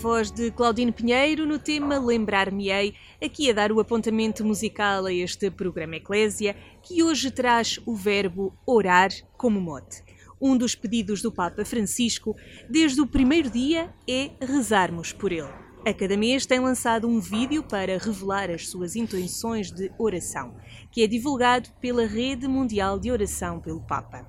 voz 0.04 0.30
de 0.30 0.52
Claudine 0.52 0.92
Pinheiro 0.92 1.46
no 1.46 1.58
tema 1.58 1.98
Lembrar-me-ei, 1.98 2.94
aqui 3.24 3.50
a 3.50 3.54
dar 3.54 3.72
o 3.72 3.80
apontamento 3.80 4.44
musical 4.44 5.06
a 5.06 5.14
este 5.14 5.50
programa 5.50 5.96
Eclésia, 5.96 6.58
que 6.82 7.02
hoje 7.02 7.32
traz 7.32 7.80
o 7.86 7.96
verbo 7.96 8.54
orar 8.66 9.12
como 9.38 9.62
mote. 9.62 10.04
Um 10.42 10.58
dos 10.58 10.76
pedidos 10.76 11.22
do 11.22 11.32
Papa 11.32 11.64
Francisco, 11.64 12.36
desde 12.70 13.00
o 13.00 13.08
primeiro 13.08 13.50
dia, 13.50 13.94
é 14.06 14.32
rezarmos 14.42 15.14
por 15.14 15.32
ele. 15.32 15.48
A 15.88 15.94
cada 15.94 16.18
mês 16.18 16.46
tem 16.46 16.60
lançado 16.60 17.08
um 17.08 17.22
vídeo 17.22 17.64
para 17.64 17.98
revelar 17.98 18.52
as 18.52 18.68
suas 18.68 18.98
intenções 18.98 19.72
de 19.72 19.90
oração, 19.98 20.54
que 20.92 21.02
é 21.02 21.08
divulgado 21.08 21.70
pela 21.80 22.06
Rede 22.06 22.46
Mundial 22.46 23.00
de 23.00 23.10
Oração 23.10 23.62
pelo 23.62 23.80
Papa. 23.80 24.28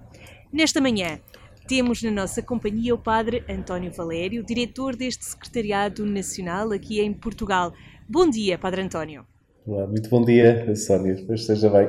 Nesta 0.52 0.80
manhã, 0.80 1.18
temos 1.66 2.02
na 2.02 2.10
nossa 2.10 2.42
companhia 2.42 2.94
o 2.94 2.98
Padre 2.98 3.42
António 3.48 3.92
Valério, 3.92 4.44
diretor 4.44 4.94
deste 4.94 5.24
Secretariado 5.24 6.04
Nacional 6.04 6.72
aqui 6.72 7.00
em 7.00 7.12
Portugal. 7.12 7.72
Bom 8.08 8.28
dia, 8.28 8.58
Padre 8.58 8.82
António. 8.82 9.26
Olá, 9.66 9.86
muito 9.86 10.10
bom 10.10 10.22
dia, 10.22 10.74
Sónia. 10.76 11.14
Esteja 11.30 11.70
bem. 11.70 11.88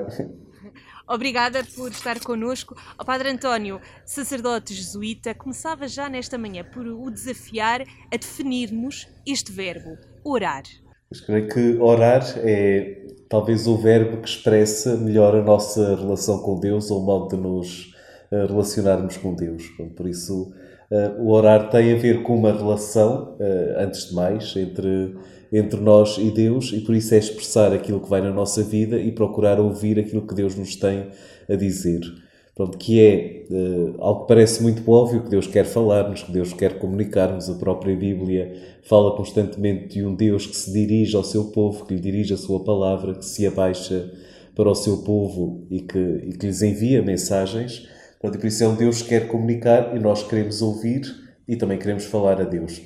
Obrigada 1.07 1.63
por 1.75 1.91
estar 1.91 2.19
connosco. 2.21 2.75
O 2.99 3.05
Padre 3.05 3.29
António, 3.29 3.79
sacerdote 4.05 4.73
jesuíta, 4.73 5.35
começava 5.35 5.87
já 5.87 6.09
nesta 6.09 6.37
manhã 6.37 6.63
por 6.63 6.87
o 6.87 7.11
desafiar 7.11 7.81
a 7.81 8.17
definirmos 8.17 9.07
este 9.27 9.51
verbo, 9.51 9.97
orar. 10.23 10.63
Mas 11.09 11.21
creio 11.21 11.47
que 11.49 11.77
orar 11.79 12.23
é 12.37 13.05
talvez 13.29 13.67
o 13.67 13.77
verbo 13.77 14.21
que 14.21 14.29
expressa 14.29 14.95
melhor 14.97 15.35
a 15.35 15.43
nossa 15.43 15.95
relação 15.95 16.39
com 16.39 16.59
Deus 16.59 16.89
ou 16.89 17.01
o 17.01 17.05
modo 17.05 17.35
de 17.35 17.41
nos 17.41 17.94
relacionarmos 18.47 19.17
com 19.17 19.33
Deus. 19.33 19.63
Por 19.95 20.07
isso, 20.07 20.51
eh, 20.91 21.11
o 21.19 21.31
orar 21.31 21.69
tem 21.69 21.93
a 21.93 21.95
ver 21.95 22.23
com 22.23 22.35
uma 22.35 22.51
relação, 22.51 23.35
eh, 23.39 23.75
antes 23.77 24.09
de 24.09 24.15
mais, 24.15 24.55
entre, 24.55 25.15
entre 25.51 25.79
nós 25.79 26.17
e 26.17 26.29
Deus, 26.31 26.71
e 26.73 26.81
por 26.81 26.95
isso 26.95 27.13
é 27.13 27.17
expressar 27.17 27.73
aquilo 27.73 27.99
que 27.99 28.09
vai 28.09 28.21
na 28.21 28.31
nossa 28.31 28.63
vida 28.63 28.97
e 28.97 29.11
procurar 29.11 29.59
ouvir 29.59 29.99
aquilo 29.99 30.25
que 30.25 30.35
Deus 30.35 30.55
nos 30.55 30.75
tem 30.75 31.07
a 31.49 31.55
dizer. 31.55 32.01
Pronto, 32.55 32.77
que 32.77 33.01
é 33.01 33.43
eh, 33.51 33.93
algo 33.99 34.21
que 34.21 34.27
parece 34.29 34.63
muito 34.63 34.89
óbvio, 34.89 35.23
que 35.23 35.29
Deus 35.29 35.45
quer 35.45 35.65
falar-nos, 35.65 36.23
que 36.23 36.31
Deus 36.31 36.53
quer 36.53 36.79
comunicar-nos. 36.79 37.49
A 37.49 37.55
própria 37.55 37.95
Bíblia 37.95 38.53
fala 38.83 39.15
constantemente 39.17 39.95
de 39.95 40.05
um 40.05 40.15
Deus 40.15 40.47
que 40.47 40.55
se 40.55 40.71
dirige 40.71 41.17
ao 41.17 41.23
seu 41.23 41.45
povo, 41.45 41.85
que 41.85 41.93
lhe 41.93 41.99
dirige 41.99 42.33
a 42.33 42.37
sua 42.37 42.63
palavra, 42.63 43.15
que 43.15 43.25
se 43.25 43.45
abaixa 43.45 44.09
para 44.55 44.69
o 44.69 44.75
seu 44.75 44.99
povo 44.99 45.67
e 45.69 45.81
que, 45.81 45.99
e 45.99 46.37
que 46.37 46.45
lhes 46.45 46.61
envia 46.61 47.01
mensagens. 47.01 47.89
Pronto, 48.19 48.35
e 48.35 48.39
por 48.39 48.47
isso 48.47 48.63
é 48.63 48.67
um 48.67 48.75
Deus 48.75 49.01
que 49.01 49.09
quer 49.09 49.27
comunicar 49.27 49.95
e 49.95 49.99
nós 49.99 50.27
queremos 50.27 50.61
ouvir 50.61 51.03
e 51.47 51.55
também 51.55 51.77
queremos 51.77 52.05
falar 52.05 52.41
a 52.41 52.43
Deus. 52.43 52.81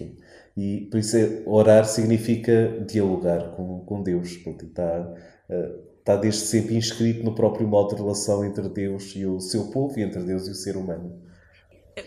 E 0.58 0.88
por 0.92 1.00
isso 1.00 1.16
é, 1.18 1.44
orar 1.46 1.86
significa 1.86 2.84
dialogar 2.86 3.56
com, 3.56 3.80
com 3.86 4.04
Deus. 4.04 4.36
Pronto, 4.38 4.66
e 4.66 4.68
está, 4.68 5.16
eh, 5.50 5.72
está 6.00 6.16
desde 6.16 6.42
sempre 6.42 6.76
inscrito 6.76 7.24
no 7.24 7.34
próprio 7.34 7.68
modo 7.68 7.96
de 7.96 8.02
relação 8.02 8.44
entre 8.44 8.68
Deus 8.68 9.16
e 9.16 9.26
o 9.26 9.40
seu 9.40 9.70
povo 9.72 9.98
e 10.00 10.04
entre 10.04 10.22
Deus 10.24 10.48
e 10.48 10.52
o 10.52 10.56
ser 10.56 10.76
humano. 10.76 11.30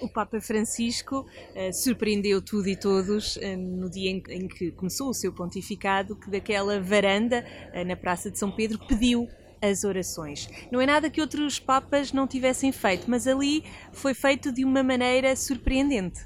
O 0.00 0.08
Papa 0.08 0.40
Francisco 0.40 1.26
eh, 1.54 1.72
surpreendeu 1.72 2.40
tudo 2.40 2.68
e 2.68 2.76
todos 2.76 3.36
eh, 3.38 3.56
no 3.56 3.90
dia 3.90 4.10
em, 4.10 4.22
em 4.28 4.48
que 4.48 4.70
começou 4.72 5.10
o 5.10 5.14
seu 5.14 5.32
pontificado, 5.32 6.16
que 6.16 6.30
daquela 6.30 6.80
varanda 6.80 7.44
eh, 7.72 7.84
na 7.84 7.96
Praça 7.96 8.30
de 8.30 8.38
São 8.38 8.50
Pedro 8.50 8.78
pediu 8.86 9.28
as 9.62 9.84
orações. 9.84 10.48
Não 10.70 10.80
é 10.80 10.86
nada 10.86 11.08
que 11.08 11.20
outros 11.20 11.60
papas 11.60 12.12
não 12.12 12.26
tivessem 12.26 12.72
feito, 12.72 13.08
mas 13.08 13.26
ali 13.26 13.62
foi 13.92 14.12
feito 14.12 14.52
de 14.52 14.64
uma 14.64 14.82
maneira 14.82 15.34
surpreendente. 15.36 16.20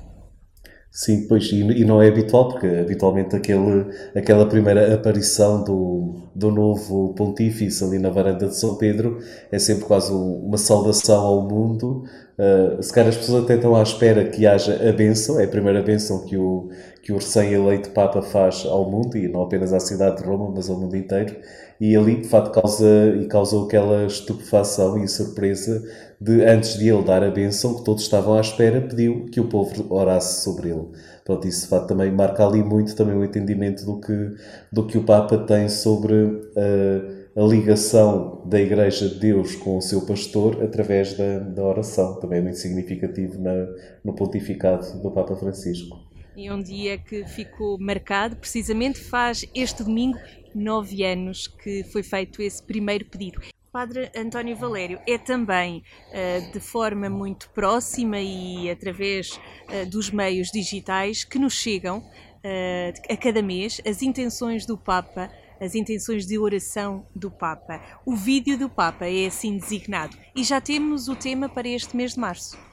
Sim, 0.90 1.27
pois, 1.29 1.53
e, 1.53 1.85
não 1.85 2.01
é 2.01 2.09
habitual, 2.09 2.49
porque 2.49 2.66
habitualmente 2.66 3.37
aquele, 3.37 3.85
aquela 4.14 4.46
primeira 4.46 4.94
aparição 4.94 5.62
do, 5.62 6.22
do 6.35 6.51
novo 6.51 7.12
pontífice 7.12 7.85
ali 7.85 7.99
na 7.99 8.09
varanda 8.09 8.49
de 8.49 8.57
São 8.57 8.77
Pedro 8.77 9.18
é 9.53 9.59
sempre 9.59 9.85
quase 9.85 10.11
um- 10.11 10.46
uma 10.46 10.57
saudação 10.57 11.20
ao 11.22 11.42
mundo. 11.46 12.05
Uh, 12.38 12.83
se 12.83 12.90
calhar 12.94 13.11
as 13.11 13.16
pessoas 13.16 13.44
até 13.44 13.57
estão 13.57 13.77
à 13.77 13.83
espera 13.83 14.25
que 14.25 14.46
haja 14.46 14.88
a 14.88 14.92
bênção, 14.92 15.38
é 15.38 15.44
a 15.44 15.49
primeira 15.49 15.83
bênção 15.83 16.25
que 16.25 16.37
o, 16.38 16.70
que 17.03 17.12
o 17.12 17.16
recém-eleito 17.16 17.90
Papa 17.90 18.22
faz 18.22 18.64
ao 18.64 18.90
mundo, 18.90 19.18
e 19.18 19.29
não 19.29 19.42
apenas 19.42 19.75
à 19.75 19.81
cidade 19.81 20.18
de 20.18 20.25
Roma, 20.25 20.51
mas 20.55 20.70
ao 20.70 20.79
mundo 20.81 20.96
inteiro. 20.96 21.37
E 21.80 21.94
ali, 21.94 22.22
de 22.22 22.28
facto, 22.28 22.52
causa, 22.52 23.14
e 23.20 23.26
causou 23.26 23.66
aquela 23.66 24.04
estupefação 24.06 25.02
e 25.02 25.08
surpresa 25.08 25.82
de, 26.20 26.42
antes 26.44 26.78
de 26.78 26.88
ele 26.88 27.02
dar 27.02 27.22
a 27.22 27.30
bênção, 27.30 27.76
que 27.76 27.84
todos 27.84 28.02
estavam 28.02 28.34
à 28.34 28.40
espera, 28.40 28.80
pediu 28.80 29.26
que 29.26 29.40
o 29.40 29.48
povo 29.48 29.86
orasse 29.92 30.42
sobre 30.42 30.70
ele. 30.70 30.86
Pronto, 31.24 31.46
isso 31.46 31.62
de 31.62 31.68
facto 31.68 31.88
também 31.88 32.10
marca 32.10 32.46
ali 32.46 32.62
muito 32.62 32.94
também 32.94 33.16
o 33.16 33.24
entendimento 33.24 33.84
do 33.84 34.00
que, 34.00 34.34
do 34.72 34.86
que 34.86 34.96
o 34.96 35.02
Papa 35.02 35.36
tem 35.38 35.68
sobre 35.68 36.14
uh, 36.14 37.26
a 37.36 37.42
ligação 37.42 38.42
da 38.46 38.60
Igreja 38.60 39.08
de 39.08 39.18
Deus 39.18 39.56
com 39.56 39.76
o 39.76 39.82
seu 39.82 40.06
pastor 40.06 40.62
através 40.62 41.14
da, 41.14 41.40
da 41.40 41.62
oração. 41.62 42.18
Também 42.20 42.38
é 42.38 42.42
muito 42.42 42.58
significativo 42.58 43.38
na, 43.38 43.66
no 44.02 44.14
pontificado 44.14 45.02
do 45.02 45.10
Papa 45.10 45.36
Francisco. 45.36 46.06
E 46.36 46.50
um 46.50 46.62
dia 46.62 46.98
que 46.98 47.24
ficou 47.24 47.78
marcado, 47.78 48.36
precisamente 48.36 49.00
faz 49.00 49.46
este 49.54 49.82
domingo 49.82 50.18
nove 50.56 51.04
anos 51.04 51.46
que 51.46 51.84
foi 51.84 52.02
feito 52.02 52.42
esse 52.42 52.62
primeiro 52.62 53.04
pedido. 53.04 53.40
Padre 53.70 54.10
António 54.16 54.56
Valério 54.56 54.98
é 55.06 55.18
também 55.18 55.82
uh, 56.08 56.50
de 56.50 56.60
forma 56.60 57.10
muito 57.10 57.50
próxima 57.50 58.18
e 58.18 58.70
através 58.70 59.32
uh, 59.32 59.84
dos 59.90 60.10
meios 60.10 60.50
digitais 60.50 61.24
que 61.24 61.38
nos 61.38 61.52
chegam 61.52 61.98
uh, 61.98 63.12
a 63.12 63.16
cada 63.18 63.42
mês 63.42 63.78
as 63.86 64.00
intenções 64.00 64.64
do 64.64 64.78
Papa, 64.78 65.30
as 65.60 65.74
intenções 65.74 66.26
de 66.26 66.38
oração 66.38 67.06
do 67.14 67.30
Papa. 67.30 67.82
O 68.06 68.16
vídeo 68.16 68.56
do 68.58 68.70
Papa 68.70 69.06
é 69.06 69.26
assim 69.26 69.58
designado 69.58 70.16
e 70.34 70.42
já 70.42 70.58
temos 70.58 71.06
o 71.06 71.14
tema 71.14 71.46
para 71.46 71.68
este 71.68 71.94
mês 71.94 72.14
de 72.14 72.20
março. 72.20 72.65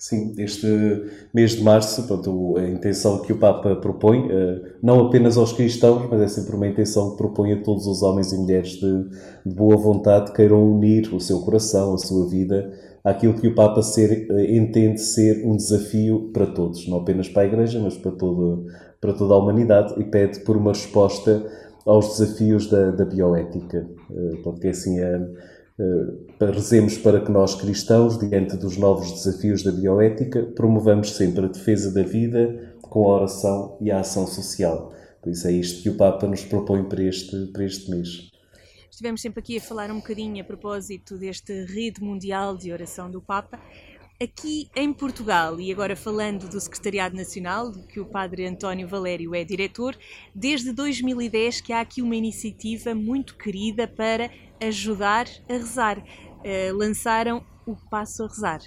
Sim, 0.00 0.32
este 0.38 0.66
mês 1.34 1.50
de 1.50 1.62
março, 1.62 2.06
pronto, 2.06 2.56
a 2.56 2.66
intenção 2.66 3.18
que 3.18 3.34
o 3.34 3.38
Papa 3.38 3.76
propõe, 3.76 4.30
não 4.82 4.98
apenas 5.06 5.36
aos 5.36 5.52
cristãos, 5.52 6.08
mas 6.10 6.22
é 6.22 6.26
sempre 6.26 6.56
uma 6.56 6.66
intenção 6.66 7.10
que 7.10 7.18
propõe 7.18 7.52
a 7.52 7.62
todos 7.62 7.86
os 7.86 8.02
homens 8.02 8.32
e 8.32 8.38
mulheres 8.38 8.70
de, 8.70 9.08
de 9.44 9.54
boa 9.54 9.76
vontade 9.76 10.30
que 10.30 10.36
queiram 10.36 10.64
unir 10.72 11.14
o 11.14 11.20
seu 11.20 11.40
coração, 11.40 11.92
a 11.92 11.98
sua 11.98 12.26
vida, 12.26 12.72
àquilo 13.04 13.34
que 13.34 13.46
o 13.46 13.54
Papa 13.54 13.82
ser, 13.82 14.26
entende 14.48 15.02
ser 15.02 15.44
um 15.44 15.54
desafio 15.54 16.30
para 16.32 16.46
todos, 16.46 16.88
não 16.88 17.00
apenas 17.00 17.28
para 17.28 17.42
a 17.42 17.46
Igreja, 17.46 17.78
mas 17.78 17.98
para, 17.98 18.12
todo, 18.12 18.68
para 19.02 19.12
toda 19.12 19.34
a 19.34 19.36
humanidade, 19.36 20.00
e 20.00 20.04
pede 20.04 20.40
por 20.40 20.56
uma 20.56 20.72
resposta 20.72 21.44
aos 21.84 22.16
desafios 22.16 22.70
da, 22.70 22.90
da 22.90 23.04
bioética. 23.04 23.86
Porque 24.42 24.68
assim 24.68 24.98
é 24.98 25.20
rezemos 26.40 26.98
para 26.98 27.20
que 27.20 27.30
nós 27.30 27.54
cristãos, 27.54 28.18
diante 28.18 28.56
dos 28.56 28.76
novos 28.76 29.12
desafios 29.12 29.62
da 29.62 29.72
bioética, 29.72 30.42
promovamos 30.54 31.14
sempre 31.16 31.44
a 31.44 31.48
defesa 31.48 31.92
da 31.92 32.02
vida 32.02 32.74
com 32.80 33.04
a 33.04 33.16
oração 33.16 33.76
e 33.80 33.90
a 33.90 34.00
ação 34.00 34.26
social. 34.26 34.92
Por 35.22 35.30
isso 35.30 35.46
é 35.46 35.52
isto 35.52 35.82
que 35.82 35.90
o 35.90 35.96
Papa 35.96 36.26
nos 36.26 36.44
propõe 36.44 36.82
para 36.84 37.02
este, 37.02 37.46
para 37.52 37.64
este 37.64 37.90
mês. 37.90 38.30
Estivemos 38.90 39.22
sempre 39.22 39.40
aqui 39.40 39.56
a 39.56 39.60
falar 39.60 39.90
um 39.90 39.96
bocadinho 39.96 40.42
a 40.42 40.44
propósito 40.44 41.16
deste 41.16 41.64
rede 41.64 42.02
mundial 42.02 42.56
de 42.56 42.72
oração 42.72 43.10
do 43.10 43.20
Papa. 43.20 43.58
Aqui 44.22 44.68
em 44.76 44.92
Portugal, 44.92 45.58
e 45.58 45.72
agora 45.72 45.96
falando 45.96 46.46
do 46.46 46.60
Secretariado 46.60 47.16
Nacional, 47.16 47.70
do 47.70 47.84
que 47.84 47.98
o 47.98 48.04
Padre 48.04 48.46
António 48.46 48.86
Valério 48.86 49.34
é 49.34 49.42
diretor, 49.44 49.96
desde 50.34 50.72
2010 50.72 51.62
que 51.62 51.72
há 51.72 51.80
aqui 51.80 52.02
uma 52.02 52.14
iniciativa 52.14 52.94
muito 52.94 53.34
querida 53.38 53.88
para 53.88 54.28
ajudar 54.60 55.26
a 55.48 55.54
rezar. 55.54 55.98
Uh, 56.00 56.76
lançaram 56.76 57.42
o 57.66 57.74
Passo 57.90 58.24
a 58.24 58.26
Rezar. 58.26 58.60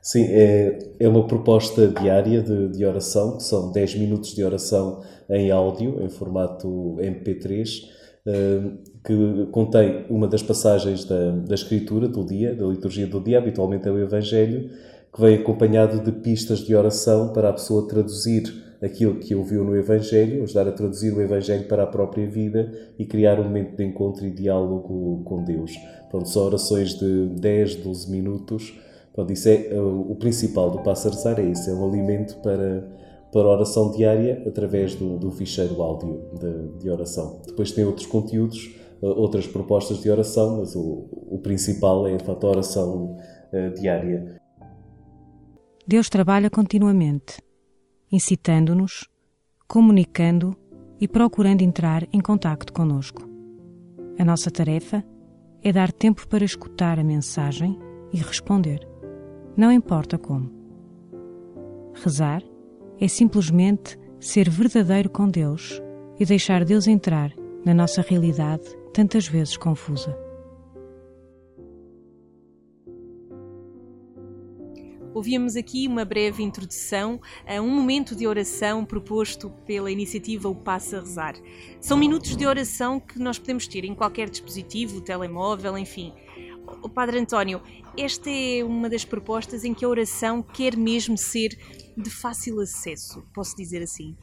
Sim, 0.00 0.26
é, 0.28 0.78
é 1.00 1.08
uma 1.08 1.26
proposta 1.26 1.88
diária 1.88 2.40
de, 2.40 2.68
de 2.68 2.84
oração, 2.86 3.38
que 3.38 3.42
são 3.42 3.72
10 3.72 3.96
minutos 3.96 4.32
de 4.32 4.44
oração 4.44 5.02
em 5.28 5.50
áudio, 5.50 6.04
em 6.04 6.08
formato 6.08 6.68
MP3, 7.00 7.82
uh, 8.28 8.93
que 9.04 9.46
contém 9.52 10.06
uma 10.08 10.26
das 10.26 10.42
passagens 10.42 11.04
da, 11.04 11.30
da 11.32 11.54
Escritura 11.54 12.08
do 12.08 12.24
dia, 12.24 12.54
da 12.54 12.66
liturgia 12.66 13.06
do 13.06 13.20
dia, 13.20 13.38
habitualmente 13.38 13.86
é 13.86 13.90
o 13.90 13.98
Evangelho, 13.98 14.70
que 15.12 15.20
vem 15.20 15.36
acompanhado 15.36 16.00
de 16.00 16.10
pistas 16.10 16.60
de 16.60 16.74
oração 16.74 17.32
para 17.32 17.50
a 17.50 17.52
pessoa 17.52 17.86
traduzir 17.86 18.64
aquilo 18.82 19.16
que 19.16 19.34
ouviu 19.34 19.62
no 19.62 19.76
Evangelho, 19.76 20.42
ajudar 20.42 20.68
a 20.68 20.72
traduzir 20.72 21.12
o 21.12 21.20
Evangelho 21.20 21.68
para 21.68 21.82
a 21.82 21.86
própria 21.86 22.26
vida 22.26 22.72
e 22.98 23.04
criar 23.04 23.38
um 23.38 23.44
momento 23.44 23.76
de 23.76 23.84
encontro 23.84 24.26
e 24.26 24.30
diálogo 24.30 25.22
com 25.24 25.44
Deus. 25.44 25.72
Pronto, 26.10 26.28
são 26.28 26.46
orações 26.46 26.94
de 26.98 27.26
10, 27.40 27.76
12 27.76 28.10
minutos. 28.10 28.74
Pronto, 29.12 29.32
isso 29.32 29.48
é 29.48 29.80
o 29.80 30.16
principal 30.16 30.70
do 30.70 30.78
Passarzar, 30.78 31.38
é 31.38 31.44
isso, 31.44 31.70
é 31.70 31.74
um 31.74 31.86
alimento 31.86 32.36
para, 32.42 32.88
para 33.30 33.48
oração 33.48 33.90
diária 33.92 34.42
através 34.46 34.94
do, 34.94 35.18
do 35.18 35.30
ficheiro 35.30 35.80
áudio 35.80 36.20
de, 36.40 36.80
de 36.80 36.90
oração. 36.90 37.40
Depois 37.46 37.70
tem 37.70 37.84
outros 37.84 38.06
conteúdos, 38.06 38.74
outras 39.04 39.46
propostas 39.46 40.02
de 40.02 40.10
oração, 40.10 40.58
mas 40.58 40.74
o, 40.74 41.08
o 41.12 41.38
principal 41.42 42.06
é, 42.06 42.16
de 42.16 42.24
facto, 42.24 42.46
a 42.46 42.50
oração 42.50 43.16
uh, 43.52 43.74
diária. 43.80 44.40
Deus 45.86 46.08
trabalha 46.08 46.48
continuamente, 46.48 47.42
incitando-nos, 48.10 49.08
comunicando 49.68 50.56
e 51.00 51.06
procurando 51.06 51.62
entrar 51.62 52.06
em 52.12 52.20
contacto 52.20 52.72
conosco. 52.72 53.22
A 54.18 54.24
nossa 54.24 54.50
tarefa 54.50 55.04
é 55.62 55.72
dar 55.72 55.92
tempo 55.92 56.26
para 56.28 56.44
escutar 56.44 56.98
a 56.98 57.04
mensagem 57.04 57.78
e 58.12 58.18
responder, 58.18 58.86
não 59.56 59.70
importa 59.72 60.16
como. 60.16 60.50
Rezar 61.94 62.42
é 63.00 63.08
simplesmente 63.08 63.98
ser 64.20 64.48
verdadeiro 64.48 65.10
com 65.10 65.28
Deus 65.28 65.82
e 66.18 66.24
deixar 66.24 66.64
Deus 66.64 66.86
entrar 66.86 67.32
na 67.64 67.74
nossa 67.74 68.02
realidade 68.02 68.64
tantas 68.94 69.26
vezes 69.26 69.56
confusa. 69.56 70.16
Ouvíamos 75.12 75.56
aqui 75.56 75.86
uma 75.86 76.04
breve 76.04 76.42
introdução 76.42 77.20
a 77.46 77.60
um 77.60 77.68
momento 77.68 78.16
de 78.16 78.26
oração 78.26 78.84
proposto 78.84 79.50
pela 79.66 79.90
iniciativa 79.90 80.48
O 80.48 80.54
Passa 80.54 80.98
a 80.98 81.00
Rezar. 81.00 81.34
São 81.80 81.96
minutos 81.96 82.36
de 82.36 82.46
oração 82.46 83.00
que 83.00 83.18
nós 83.18 83.38
podemos 83.38 83.66
ter 83.66 83.84
em 83.84 83.94
qualquer 83.94 84.30
dispositivo, 84.30 85.00
telemóvel, 85.00 85.76
enfim. 85.76 86.12
O 86.82 86.88
Padre 86.88 87.18
António, 87.18 87.60
esta 87.98 88.30
é 88.30 88.64
uma 88.64 88.88
das 88.88 89.04
propostas 89.04 89.64
em 89.64 89.74
que 89.74 89.84
a 89.84 89.88
oração 89.88 90.42
quer 90.42 90.76
mesmo 90.76 91.18
ser 91.18 91.50
de 91.96 92.10
fácil 92.10 92.60
acesso, 92.60 93.24
posso 93.34 93.56
dizer 93.56 93.82
assim? 93.82 94.16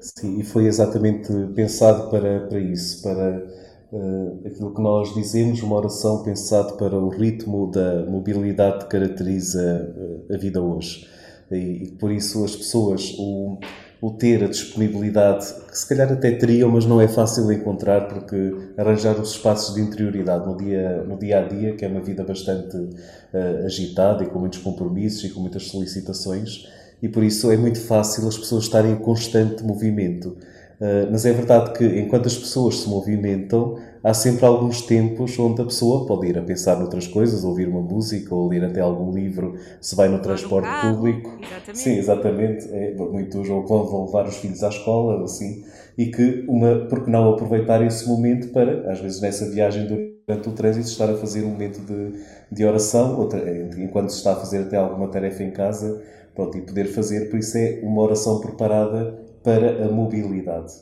Sim, 0.00 0.40
e 0.40 0.44
foi 0.44 0.66
exatamente 0.66 1.28
pensado 1.54 2.10
para, 2.10 2.46
para 2.48 2.58
isso, 2.58 3.02
para 3.02 3.69
uh, 3.92 4.40
aquilo 4.46 4.74
que 4.74 4.80
nós 4.80 5.14
dizemos, 5.14 5.62
uma 5.62 5.76
oração 5.76 6.22
pensada 6.22 6.72
para 6.72 6.96
o 6.96 7.08
ritmo 7.08 7.70
da 7.70 8.04
mobilidade 8.06 8.84
que 8.84 8.90
caracteriza 8.90 9.94
uh, 9.96 10.34
a 10.34 10.36
vida 10.36 10.60
hoje. 10.60 11.06
E, 11.50 11.56
e, 11.56 11.90
por 11.92 12.12
isso 12.12 12.44
as 12.44 12.54
pessoas, 12.54 13.14
o, 13.18 13.58
o 14.00 14.10
ter 14.12 14.44
a 14.44 14.48
disponibilidade, 14.48 15.46
que 15.68 15.76
se 15.76 15.88
calhar 15.88 16.10
até 16.12 16.30
teriam, 16.32 16.70
mas 16.70 16.86
não 16.86 17.00
é 17.00 17.08
fácil 17.08 17.50
encontrar, 17.52 18.08
porque 18.08 18.54
arranjar 18.76 19.20
os 19.20 19.32
espaços 19.32 19.74
de 19.74 19.80
interioridade 19.80 20.46
no 20.46 20.56
dia, 20.56 21.02
no 21.02 21.18
dia 21.18 21.40
a 21.40 21.42
dia, 21.48 21.74
que 21.74 21.84
é 21.84 21.88
uma 21.88 22.00
vida 22.00 22.22
bastante 22.24 22.76
uh, 22.76 23.64
agitada 23.64 24.24
e 24.24 24.28
com 24.28 24.38
muitos 24.38 24.60
compromissos 24.60 25.24
e 25.24 25.30
com 25.30 25.40
muitas 25.40 25.66
solicitações, 25.66 26.66
e 27.02 27.08
por 27.08 27.22
isso 27.22 27.50
é 27.50 27.56
muito 27.56 27.80
fácil 27.80 28.28
as 28.28 28.36
pessoas 28.36 28.64
estarem 28.64 28.92
em 28.92 28.96
constante 28.96 29.64
movimento. 29.64 30.36
Uh, 30.80 31.12
mas 31.12 31.26
é 31.26 31.32
verdade 31.32 31.74
que 31.76 31.84
enquanto 31.84 32.26
as 32.26 32.38
pessoas 32.38 32.76
se 32.76 32.88
movimentam, 32.88 33.76
há 34.02 34.14
sempre 34.14 34.46
alguns 34.46 34.80
tempos 34.80 35.38
onde 35.38 35.60
a 35.60 35.64
pessoa 35.66 36.06
pode 36.06 36.26
ir 36.26 36.38
a 36.38 36.42
pensar 36.42 36.78
noutras 36.78 37.06
coisas, 37.06 37.44
ouvir 37.44 37.68
uma 37.68 37.82
música 37.82 38.34
ou 38.34 38.48
ler 38.48 38.64
até 38.64 38.80
algum 38.80 39.12
livro, 39.12 39.56
se 39.78 39.94
vai 39.94 40.08
no 40.08 40.20
transporte 40.20 40.64
no 40.64 40.72
carro, 40.72 40.96
público. 40.96 41.38
Exatamente. 41.38 41.78
Sim, 41.78 41.98
exatamente. 41.98 42.68
É, 42.72 42.94
muitos 42.94 43.50
ou 43.50 43.66
vão, 43.66 43.84
vão 43.84 44.06
levar 44.06 44.26
os 44.26 44.36
filhos 44.38 44.64
à 44.64 44.70
escola, 44.70 45.22
assim, 45.22 45.62
e 45.98 46.06
que, 46.06 46.46
uma, 46.48 46.86
porque 46.88 47.10
não 47.10 47.28
aproveitar 47.28 47.84
esse 47.84 48.08
momento 48.08 48.48
para, 48.48 48.90
às 48.90 49.00
vezes 49.00 49.20
nessa 49.20 49.50
viagem 49.50 49.86
durante 49.86 50.48
o 50.48 50.52
trânsito, 50.52 50.88
estar 50.88 51.10
a 51.10 51.16
fazer 51.18 51.44
um 51.44 51.50
momento 51.50 51.78
de, 51.80 52.22
de 52.50 52.64
oração, 52.64 53.18
outra, 53.18 53.38
enquanto 53.76 54.08
se 54.08 54.16
está 54.16 54.32
a 54.32 54.36
fazer 54.36 54.60
até 54.60 54.78
alguma 54.78 55.08
tarefa 55.08 55.42
em 55.42 55.50
casa, 55.50 56.02
pronto, 56.34 56.56
e 56.56 56.62
poder 56.62 56.86
fazer, 56.86 57.28
por 57.28 57.38
isso 57.38 57.58
é 57.58 57.80
uma 57.82 58.00
oração 58.00 58.40
preparada 58.40 59.28
para 59.42 59.86
a 59.86 59.90
mobilidade. 59.90 60.72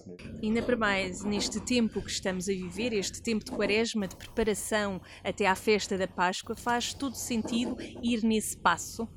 Ainda 0.42 0.62
para 0.62 0.76
mais 0.76 1.22
neste 1.24 1.60
tempo 1.60 2.02
que 2.02 2.10
estamos 2.10 2.48
a 2.48 2.52
viver, 2.52 2.92
este 2.92 3.22
tempo 3.22 3.44
de 3.44 3.50
quaresma, 3.50 4.08
de 4.08 4.16
preparação 4.16 5.00
até 5.24 5.46
à 5.46 5.54
festa 5.54 5.96
da 5.96 6.08
Páscoa, 6.08 6.56
faz 6.56 6.92
todo 6.92 7.14
sentido 7.14 7.76
ir 8.02 8.22
nesse 8.24 8.56
passo? 8.56 9.08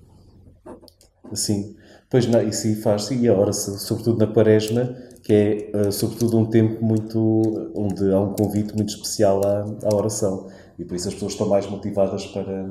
Sim, 1.33 1.75
pois 2.09 2.27
não, 2.27 2.41
e 2.41 2.51
sim 2.51 2.75
faz, 2.75 3.05
sim, 3.05 3.21
e 3.21 3.27
a 3.27 3.33
hora, 3.33 3.53
sobretudo 3.53 4.17
na 4.17 4.31
quaresma, 4.31 4.95
que 5.23 5.33
é 5.33 5.71
uh, 5.77 5.91
sobretudo 5.91 6.37
um 6.37 6.45
tempo 6.45 6.83
muito, 6.83 7.71
onde 7.75 8.11
há 8.11 8.19
um 8.19 8.33
convite 8.33 8.75
muito 8.75 8.89
especial 8.89 9.41
à, 9.45 9.61
à 9.85 9.95
oração, 9.95 10.49
e 10.77 10.83
por 10.83 10.95
isso 10.95 11.07
as 11.07 11.13
pessoas 11.13 11.33
estão 11.33 11.47
mais 11.47 11.67
motivadas 11.67 12.25
para, 12.27 12.69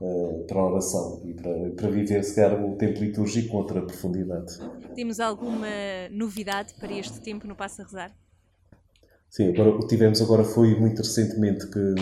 uh, 0.00 0.44
para 0.46 0.60
a 0.60 0.66
oração 0.66 1.20
e 1.24 1.34
para, 1.34 1.70
para 1.70 1.90
viver, 1.90 2.22
se 2.24 2.34
calhar, 2.34 2.64
o 2.64 2.76
tempo 2.76 3.00
litúrgico 3.00 3.48
com 3.48 3.56
outra 3.58 3.82
profundidade. 3.82 4.58
Temos 4.94 5.20
alguma 5.20 5.66
novidade 6.10 6.74
para 6.74 6.92
este 6.92 7.20
tempo 7.20 7.46
no 7.46 7.54
Passo 7.54 7.82
a 7.82 7.84
Rezar? 7.84 8.12
Sim, 9.30 9.50
agora, 9.50 9.70
o 9.70 9.80
que 9.80 9.88
tivemos 9.88 10.22
agora 10.22 10.42
foi 10.42 10.74
muito 10.78 10.98
recentemente 10.98 11.66
que 11.66 11.94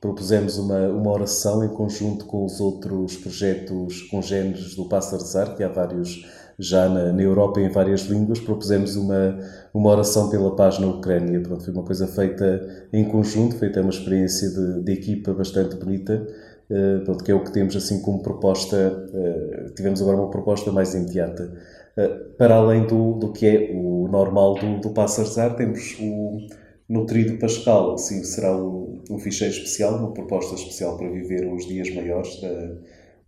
propusemos 0.00 0.56
uma, 0.56 0.88
uma 0.88 1.10
oração 1.10 1.62
em 1.62 1.68
conjunto 1.68 2.24
com 2.24 2.44
os 2.44 2.58
outros 2.58 3.16
projetos 3.18 4.02
congêneres 4.04 4.74
do 4.74 4.88
Passo 4.88 5.14
a 5.14 5.18
Rezar, 5.18 5.56
que 5.56 5.62
há 5.62 5.68
vários 5.68 6.24
já 6.60 6.88
na, 6.90 7.10
na 7.10 7.22
Europa 7.22 7.58
em 7.58 7.70
várias 7.70 8.02
línguas, 8.02 8.38
propusemos 8.38 8.94
uma, 8.94 9.38
uma 9.72 9.90
oração 9.90 10.28
pela 10.28 10.54
paz 10.54 10.78
na 10.78 10.86
Ucrânia. 10.88 11.40
Pronto, 11.40 11.64
foi 11.64 11.72
uma 11.72 11.82
coisa 11.82 12.06
feita 12.06 12.86
em 12.92 13.08
conjunto, 13.08 13.56
feita 13.56 13.80
uma 13.80 13.90
experiência 13.90 14.50
de, 14.50 14.82
de 14.82 14.92
equipa 14.92 15.32
bastante 15.32 15.76
bonita, 15.76 16.26
pronto, 17.04 17.24
que 17.24 17.32
é 17.32 17.34
o 17.34 17.42
que 17.42 17.52
temos 17.52 17.74
assim 17.74 18.00
como 18.00 18.22
proposta, 18.22 19.08
uh, 19.12 19.74
tivemos 19.74 20.00
agora 20.00 20.18
uma 20.18 20.30
proposta 20.30 20.70
mais 20.70 20.94
imediata. 20.94 21.52
Uh, 21.96 22.30
para 22.36 22.54
além 22.54 22.86
do, 22.86 23.14
do 23.14 23.32
que 23.32 23.46
é 23.46 23.70
o 23.74 24.06
normal 24.08 24.54
do, 24.54 24.80
do 24.80 24.90
Passarzar, 24.90 25.56
temos 25.56 25.96
o 26.00 26.38
Nutrido 26.88 27.38
Pascal, 27.38 27.94
assim, 27.94 28.22
será 28.22 28.56
um, 28.56 29.02
um 29.10 29.18
ficheiro 29.18 29.52
especial, 29.52 29.96
uma 29.96 30.12
proposta 30.12 30.54
especial 30.54 30.96
para 30.96 31.08
viver 31.08 31.52
os 31.52 31.66
dias 31.66 31.92
maiores 31.92 32.40
da, 32.40 32.72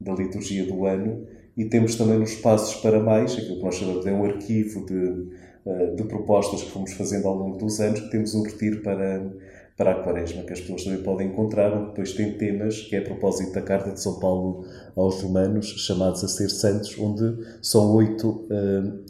da 0.01 0.15
liturgia 0.15 0.65
do 0.65 0.87
ano, 0.87 1.27
e 1.57 1.65
temos 1.65 1.97
também 1.97 2.19
nos 2.19 2.37
Passos 2.37 2.81
para 2.81 3.01
Mais, 3.01 3.33
aquilo 3.33 3.57
que 3.57 3.65
nós 3.65 3.75
chamamos 3.75 4.05
de 4.05 4.11
um 4.11 4.25
arquivo 4.25 4.87
de, 4.87 5.97
de 5.97 6.05
propostas 6.05 6.63
que 6.63 6.71
fomos 6.71 6.93
fazendo 6.95 7.29
ao 7.29 7.35
longo 7.35 7.59
dos 7.59 7.79
anos, 7.79 8.01
que 8.01 8.11
temos 8.11 8.35
um 8.35 8.43
retiro 8.43 8.83
para, 8.83 9.31
para 9.77 9.93
a 9.93 10.03
Quaresma, 10.03 10.43
que 10.43 10.53
as 10.53 10.61
pessoas 10.61 10.85
também 10.85 11.03
podem 11.03 11.29
encontrar, 11.29 11.73
onde 11.73 11.89
depois 11.89 12.13
tem 12.13 12.37
temas, 12.37 12.81
que 12.83 12.97
é 12.97 12.99
a 12.99 13.05
propósito 13.05 13.53
da 13.53 13.63
Carta 13.63 13.91
de 13.91 14.01
São 14.01 14.19
Paulo 14.19 14.65
aos 14.95 15.23
Romanos, 15.23 15.67
chamados 15.67 16.23
a 16.23 16.29
ser 16.29 16.49
santos, 16.51 16.97
onde 16.99 17.45
são 17.63 17.95
oito, 17.95 18.47
uh, 18.51 19.05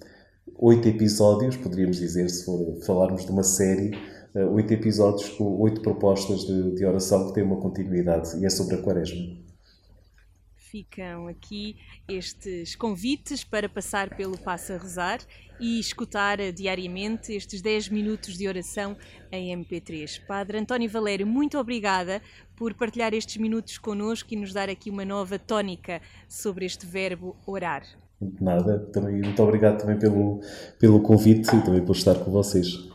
oito 0.59 0.89
episódios, 0.89 1.57
poderíamos 1.57 1.99
dizer, 1.99 2.29
se 2.31 2.45
for 2.45 2.79
falarmos 2.87 3.25
de 3.25 3.33
uma 3.33 3.43
série, 3.43 3.91
uh, 4.35 4.53
oito 4.55 4.73
episódios 4.73 5.29
com 5.31 5.61
oito 5.61 5.81
propostas 5.81 6.41
de, 6.47 6.77
de 6.77 6.85
oração 6.85 7.29
que 7.29 7.35
têm 7.35 7.43
uma 7.43 7.57
continuidade, 7.57 8.39
e 8.39 8.47
é 8.47 8.51
sobre 8.51 8.77
a 8.77 8.79
Quaresma 8.83 9.52
ficam 10.73 11.29
aqui 11.29 11.77
estes 12.09 12.75
convites 12.75 13.45
para 13.45 13.69
passar 13.69 14.17
pelo 14.17 14.39
Passo 14.39 14.73
a 14.73 14.79
Rezar 14.79 15.19
e 15.61 15.79
escutar 15.79 16.39
diariamente 16.51 17.35
estes 17.35 17.61
10 17.61 17.91
minutos 17.91 18.39
de 18.39 18.49
oração 18.49 18.97
em 19.31 19.55
MP3. 19.55 20.25
Padre 20.27 20.57
António 20.57 20.89
Valério, 20.89 21.27
muito 21.27 21.59
obrigada 21.59 22.23
por 22.57 22.73
partilhar 22.73 23.13
estes 23.13 23.37
minutos 23.37 23.77
connosco 23.77 24.33
e 24.33 24.37
nos 24.37 24.55
dar 24.55 24.71
aqui 24.71 24.89
uma 24.89 25.05
nova 25.05 25.39
tónica 25.39 26.01
sobre 26.27 26.65
este 26.65 26.87
verbo 26.87 27.37
orar. 27.47 27.83
Nada, 28.41 28.79
também, 28.93 29.21
muito 29.21 29.43
obrigado 29.43 29.79
também 29.79 29.99
pelo, 29.99 30.41
pelo 30.79 31.03
convite 31.03 31.55
e 31.55 31.63
também 31.63 31.85
por 31.85 31.95
estar 31.95 32.15
com 32.15 32.31
vocês. 32.31 32.91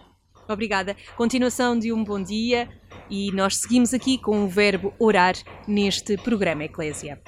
Obrigada. 0.49 0.95
Continuação 1.15 1.77
de 1.77 1.93
um 1.93 2.03
bom 2.03 2.23
dia 2.23 2.69
e 3.07 3.31
nós 3.33 3.57
seguimos 3.57 3.93
aqui 3.93 4.17
com 4.17 4.45
o 4.45 4.47
verbo 4.47 4.93
orar 4.97 5.35
neste 5.67 6.17
programa 6.17 6.63
Eclésia. 6.63 7.21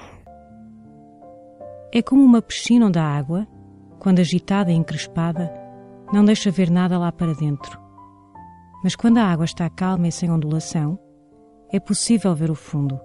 É 1.91 2.01
como 2.03 2.23
uma 2.23 2.41
piscina 2.41 2.85
onde 2.85 2.99
a 2.99 3.03
água, 3.03 3.47
quando 3.97 4.19
agitada 4.19 4.71
e 4.71 4.75
encrespada, 4.75 5.51
não 6.13 6.23
deixa 6.23 6.51
ver 6.51 6.69
nada 6.69 6.99
lá 6.99 7.11
para 7.11 7.33
dentro. 7.33 7.79
Mas 8.83 8.95
quando 8.95 9.17
a 9.17 9.25
água 9.25 9.45
está 9.45 9.69
calma 9.69 10.07
e 10.07 10.11
sem 10.11 10.29
ondulação, 10.29 10.99
é 11.71 11.79
possível 11.79 12.35
ver 12.35 12.51
o 12.51 12.55
fundo. 12.55 12.99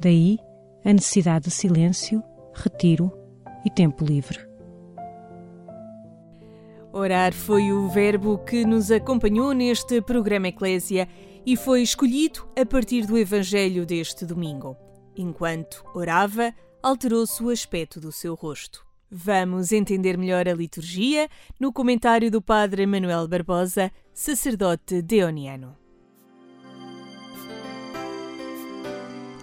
Daí 0.00 0.38
a 0.84 0.92
necessidade 0.92 1.46
de 1.46 1.50
silêncio, 1.50 2.22
retiro 2.54 3.12
e 3.64 3.70
tempo 3.70 4.04
livre. 4.04 4.38
Orar 6.92 7.32
foi 7.32 7.72
o 7.72 7.88
verbo 7.88 8.38
que 8.38 8.64
nos 8.64 8.90
acompanhou 8.90 9.52
neste 9.52 10.00
programa 10.00 10.48
Eclésia 10.48 11.06
e 11.46 11.56
foi 11.56 11.82
escolhido 11.82 12.48
a 12.60 12.66
partir 12.66 13.06
do 13.06 13.16
Evangelho 13.16 13.86
deste 13.86 14.24
domingo. 14.24 14.76
Enquanto 15.16 15.84
orava, 15.94 16.52
alterou-se 16.88 17.42
o 17.42 17.50
aspecto 17.50 18.00
do 18.00 18.10
seu 18.10 18.34
rosto. 18.34 18.84
Vamos 19.10 19.72
entender 19.72 20.16
melhor 20.16 20.48
a 20.48 20.54
liturgia 20.54 21.28
no 21.58 21.72
comentário 21.72 22.30
do 22.30 22.42
Padre 22.42 22.86
Manuel 22.86 23.28
Barbosa, 23.28 23.90
sacerdote 24.12 25.00
deoniano. 25.02 25.76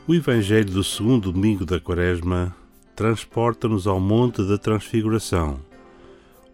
O 0.07 0.13
Evangelho 0.13 0.71
do 0.71 0.83
segundo 0.83 1.31
domingo 1.31 1.65
da 1.65 1.79
Quaresma 1.79 2.55
transporta-nos 2.95 3.87
ao 3.87 3.99
Monte 3.99 4.43
da 4.43 4.57
Transfiguração, 4.57 5.59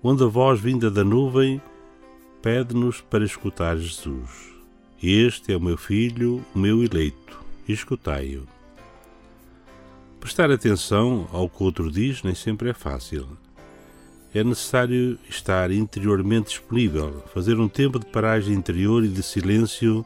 onde 0.01 0.23
a 0.23 0.27
voz 0.27 0.60
vinda 0.60 0.89
da 0.89 1.04
nuvem 1.04 1.62
pede-nos 2.41 3.01
para 3.01 3.23
escutar 3.23 3.77
Jesus. 3.77 4.54
Este 5.01 5.54
é 5.54 5.58
o 5.58 5.62
meu 5.62 5.77
filho, 5.77 6.45
o 6.56 6.60
meu 6.60 6.84
eleito, 6.84 7.43
escutai-o. 7.67 8.61
Prestar 10.21 10.51
atenção 10.51 11.27
ao 11.34 11.49
que 11.49 11.63
o 11.63 11.65
outro 11.65 11.91
diz 11.91 12.21
nem 12.21 12.36
sempre 12.36 12.69
é 12.69 12.73
fácil. 12.75 13.27
É 14.31 14.43
necessário 14.43 15.17
estar 15.27 15.71
interiormente 15.71 16.49
disponível, 16.49 17.23
fazer 17.34 17.60
um 17.60 17.67
tempo 17.67 17.97
de 17.97 18.05
paragem 18.05 18.53
interior 18.53 19.03
e 19.03 19.07
de 19.07 19.23
silêncio 19.23 20.05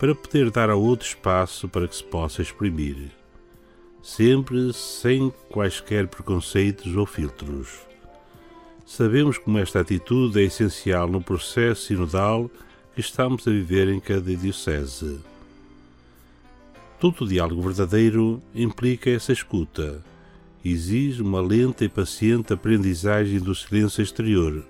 para 0.00 0.12
poder 0.12 0.50
dar 0.50 0.68
ao 0.68 0.82
outro 0.82 1.06
espaço 1.06 1.68
para 1.68 1.86
que 1.86 1.94
se 1.94 2.02
possa 2.02 2.42
exprimir, 2.42 3.12
sempre 4.02 4.72
sem 4.72 5.32
quaisquer 5.48 6.08
preconceitos 6.08 6.96
ou 6.96 7.06
filtros. 7.06 7.78
Sabemos 8.84 9.38
como 9.38 9.58
esta 9.58 9.80
atitude 9.80 10.40
é 10.40 10.42
essencial 10.42 11.06
no 11.06 11.22
processo 11.22 11.86
sinodal 11.86 12.50
que 12.92 13.00
estamos 13.00 13.46
a 13.46 13.52
viver 13.52 13.88
em 13.88 14.00
cada 14.00 14.34
diocese. 14.34 15.20
Todo 17.00 17.28
diálogo 17.28 17.62
verdadeiro 17.62 18.42
implica 18.52 19.08
essa 19.08 19.32
escuta, 19.32 20.04
exige 20.64 21.22
uma 21.22 21.40
lenta 21.40 21.84
e 21.84 21.88
paciente 21.88 22.52
aprendizagem 22.52 23.38
do 23.38 23.54
silêncio 23.54 24.02
exterior, 24.02 24.66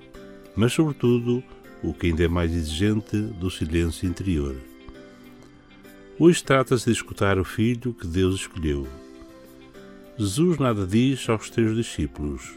mas, 0.55 0.75
sobretudo, 0.75 1.43
o 1.83 1.95
que 1.95 2.09
ainda 2.09 2.25
é 2.25 2.29
mais 2.29 2.53
exigente, 2.53 3.17
do 3.17 3.51
silêncio 3.51 4.07
interior. 4.07 4.55
Hoje 6.19 6.45
trata-se 6.45 6.85
de 6.85 6.93
escutar 6.93 7.39
o 7.39 7.45
Filho 7.45 7.95
que 7.95 8.07
Deus 8.07 8.41
escolheu. 8.41 8.87
Jesus 10.19 10.59
nada 10.59 10.87
diz 10.87 11.27
aos 11.31 11.49
teus 11.49 11.75
discípulos. 11.75 12.53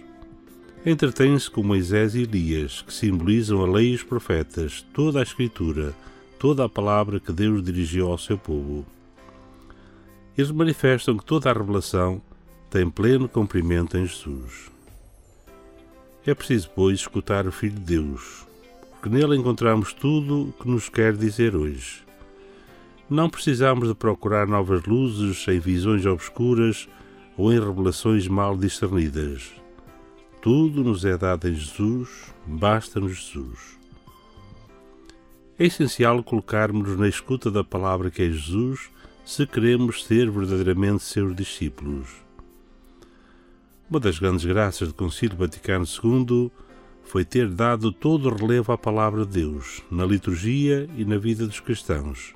Entretém-se 0.86 1.50
com 1.50 1.64
Moisés 1.64 2.14
e 2.14 2.24
Elias, 2.24 2.82
que 2.82 2.94
simbolizam 2.94 3.64
a 3.64 3.72
lei 3.72 3.92
e 3.92 3.96
os 3.96 4.04
profetas, 4.04 4.86
toda 4.94 5.20
a 5.20 5.24
Escritura, 5.24 5.94
toda 6.38 6.66
a 6.66 6.70
palavra 6.70 7.22
que 7.22 7.32
Deus 7.32 7.64
dirigiu 7.64 8.08
ao 8.08 8.18
seu 8.18 8.38
povo. 8.38 8.86
Eles 10.38 10.52
manifestam 10.52 11.18
que 11.18 11.26
toda 11.26 11.50
a 11.50 11.54
revelação 11.54 12.22
tem 12.70 12.90
pleno 12.90 13.28
cumprimento 13.28 13.98
em 13.98 14.06
Jesus. 14.06 14.72
É 16.26 16.34
preciso, 16.34 16.70
pois, 16.74 17.00
escutar 17.00 17.46
o 17.48 17.52
Filho 17.52 17.76
de 17.76 17.98
Deus, 17.98 18.46
porque 18.92 19.10
nele 19.10 19.36
encontramos 19.36 19.92
tudo 19.92 20.50
o 20.50 20.54
que 20.54 20.70
nos 20.70 20.88
quer 20.88 21.18
dizer 21.18 21.56
hoje. 21.56 22.04
Não 23.10 23.30
precisamos 23.30 23.90
de 23.90 23.94
procurar 23.94 24.48
novas 24.48 24.84
luzes 24.86 25.46
em 25.50 25.60
visões 25.60 26.06
obscuras 26.06 26.88
ou 27.36 27.52
em 27.52 27.60
revelações 27.60 28.28
mal 28.28 28.56
discernidas. 28.56 29.52
Tudo 30.42 30.82
nos 30.82 31.04
é 31.04 31.18
dado 31.18 31.50
em 31.50 31.54
Jesus, 31.54 32.10
basta-nos 32.48 33.18
Jesus. 33.18 33.80
É 35.60 35.66
essencial 35.66 36.24
colocarmos-nos 36.24 36.98
na 36.98 37.08
escuta 37.08 37.52
da 37.52 37.64
palavra 37.64 38.10
que 38.10 38.22
é 38.22 38.32
Jesus 38.32 38.90
se 39.26 39.46
queremos 39.46 40.04
ser 40.04 40.30
verdadeiramente 40.30 41.04
seus 41.04 41.36
discípulos. 41.36 42.10
Uma 43.90 44.00
das 44.00 44.20
grandes 44.20 44.46
graças 44.46 44.88
do 44.88 44.94
Concílio 44.94 45.38
Vaticano 45.38 45.86
II 45.86 46.52
foi 47.04 47.26
ter 47.26 47.50
dado 47.50 47.92
todo 47.92 48.30
o 48.30 48.36
relevo 48.36 48.72
à 48.72 48.78
palavra 48.78 49.26
de 49.26 49.34
Deus, 49.34 49.82
na 49.92 50.06
liturgia 50.06 50.90
e 50.98 51.04
na 51.04 51.18
vida 51.18 51.46
dos 51.46 51.60
cristãos 51.60 52.34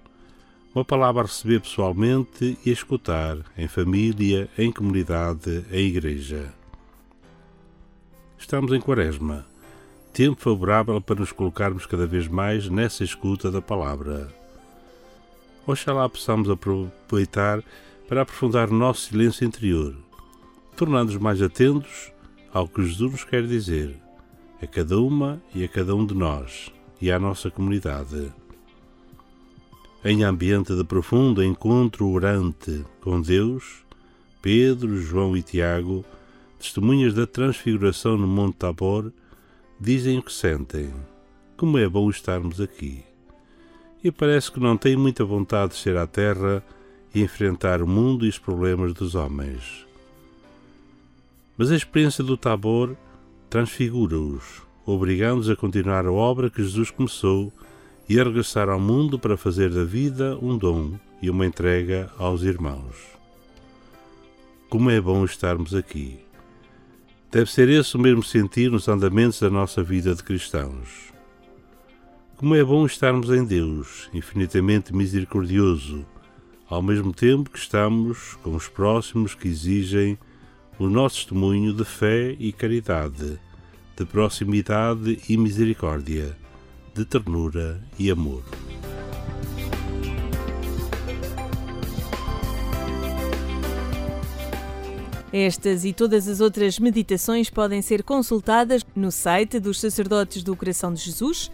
uma 0.75 0.83
palavra 0.83 1.21
a 1.21 1.25
receber 1.25 1.61
pessoalmente 1.61 2.57
e 2.65 2.69
a 2.69 2.73
escutar, 2.73 3.37
em 3.57 3.65
família, 3.65 4.49
em 4.57 4.69
comunidade, 4.73 5.65
em 5.71 5.87
igreja. 5.87 6.53
Estamos 8.37 8.73
em 8.73 8.81
Quaresma, 8.81 9.45
tempo 10.11 10.41
favorável 10.41 10.99
para 10.99 11.21
nos 11.21 11.31
colocarmos 11.31 11.85
cada 11.85 12.05
vez 12.05 12.27
mais 12.27 12.67
nessa 12.67 13.05
escuta 13.05 13.49
da 13.49 13.61
palavra. 13.61 14.27
Oxalá 15.67 16.07
possamos 16.07 16.49
aproveitar 16.49 17.63
para 18.07 18.21
aprofundar 18.21 18.69
o 18.69 18.73
nosso 18.73 19.09
silêncio 19.09 19.45
interior, 19.45 19.95
tornando-nos 20.75 21.19
mais 21.21 21.41
atentos 21.41 22.11
ao 22.53 22.67
que 22.67 22.83
Jesus 22.83 23.11
nos 23.11 23.23
quer 23.23 23.45
dizer, 23.47 23.95
a 24.61 24.67
cada 24.67 24.99
uma 24.99 25.41
e 25.53 25.63
a 25.63 25.67
cada 25.67 25.95
um 25.95 26.05
de 26.05 26.13
nós 26.13 26.71
e 27.01 27.11
à 27.11 27.19
nossa 27.19 27.49
comunidade 27.49 28.31
em 30.07 30.23
ambiente 30.23 30.75
de 30.75 30.83
profundo 30.83 31.43
encontro 31.43 32.07
orante 32.07 32.85
com 33.01 33.19
Deus, 33.19 33.83
Pedro, 34.39 35.01
João 35.01 35.35
e 35.35 35.41
Tiago, 35.41 36.05
testemunhas 36.59 37.15
da 37.15 37.25
transfiguração 37.25 38.15
no 38.15 38.27
Monte 38.27 38.57
Tabor, 38.57 39.11
dizem 39.81 40.19
o 40.19 40.21
que 40.21 40.31
sentem. 40.31 40.93
Como 41.57 41.79
é 41.79 41.89
bom 41.89 42.07
estarmos 42.07 42.61
aqui. 42.61 43.03
E 44.05 44.11
parece 44.11 44.51
que 44.51 44.59
não 44.59 44.77
têm 44.77 44.95
muita 44.95 45.25
vontade 45.25 45.73
de 45.73 45.79
ser 45.79 45.97
à 45.97 46.05
terra 46.05 46.63
e 47.11 47.23
enfrentar 47.23 47.81
o 47.81 47.87
mundo 47.87 48.23
e 48.23 48.29
os 48.29 48.37
problemas 48.37 48.93
dos 48.93 49.15
homens. 49.15 49.83
Mas 51.57 51.71
a 51.71 51.75
experiência 51.75 52.23
do 52.23 52.37
Tabor 52.37 52.95
transfigura-os, 53.49 54.61
obrigando-os 54.85 55.49
a 55.49 55.55
continuar 55.55 56.05
a 56.05 56.11
obra 56.11 56.51
que 56.51 56.61
Jesus 56.61 56.91
começou 56.91 57.51
e 58.07 58.19
a 58.19 58.23
regressar 58.23 58.69
ao 58.69 58.79
mundo 58.79 59.17
para 59.17 59.35
fazer 59.35 59.71
da 59.71 59.83
vida 59.83 60.37
um 60.39 60.55
dom 60.55 60.99
e 61.19 61.27
uma 61.27 61.43
entrega 61.43 62.11
aos 62.15 62.43
irmãos. 62.43 62.95
Como 64.69 64.91
é 64.91 65.01
bom 65.01 65.25
estarmos 65.25 65.73
aqui! 65.73 66.19
Deve 67.31 67.51
ser 67.51 67.69
esse 67.69 67.95
o 67.95 67.99
mesmo 67.99 68.21
sentir 68.21 68.69
nos 68.69 68.87
andamentos 68.87 69.39
da 69.39 69.49
nossa 69.49 69.81
vida 69.81 70.13
de 70.13 70.21
cristãos. 70.21 71.14
Como 72.37 72.53
é 72.53 72.61
bom 72.61 72.85
estarmos 72.85 73.29
em 73.29 73.45
Deus, 73.45 74.09
infinitamente 74.13 74.93
misericordioso, 74.93 76.05
ao 76.69 76.81
mesmo 76.81 77.13
tempo 77.13 77.49
que 77.49 77.57
estamos 77.57 78.35
com 78.43 78.53
os 78.53 78.67
próximos 78.67 79.33
que 79.33 79.47
exigem 79.47 80.17
o 80.77 80.89
nosso 80.89 81.15
testemunho 81.15 81.73
de 81.73 81.85
fé 81.85 82.35
e 82.37 82.51
caridade, 82.51 83.39
de 83.95 84.05
proximidade 84.05 85.17
e 85.29 85.37
misericórdia, 85.37 86.37
de 86.93 87.05
ternura 87.05 87.81
e 87.97 88.11
amor. 88.11 88.43
Estas 95.31 95.85
e 95.85 95.93
todas 95.93 96.27
as 96.27 96.41
outras 96.41 96.79
meditações 96.79 97.49
podem 97.49 97.81
ser 97.81 98.03
consultadas 98.03 98.85
no 98.93 99.09
site 99.09 99.57
dos 99.57 99.79
Sacerdotes 99.79 100.43
do 100.43 100.53
Coração 100.55 100.93
de 100.93 101.01
Jesus, 101.01 101.49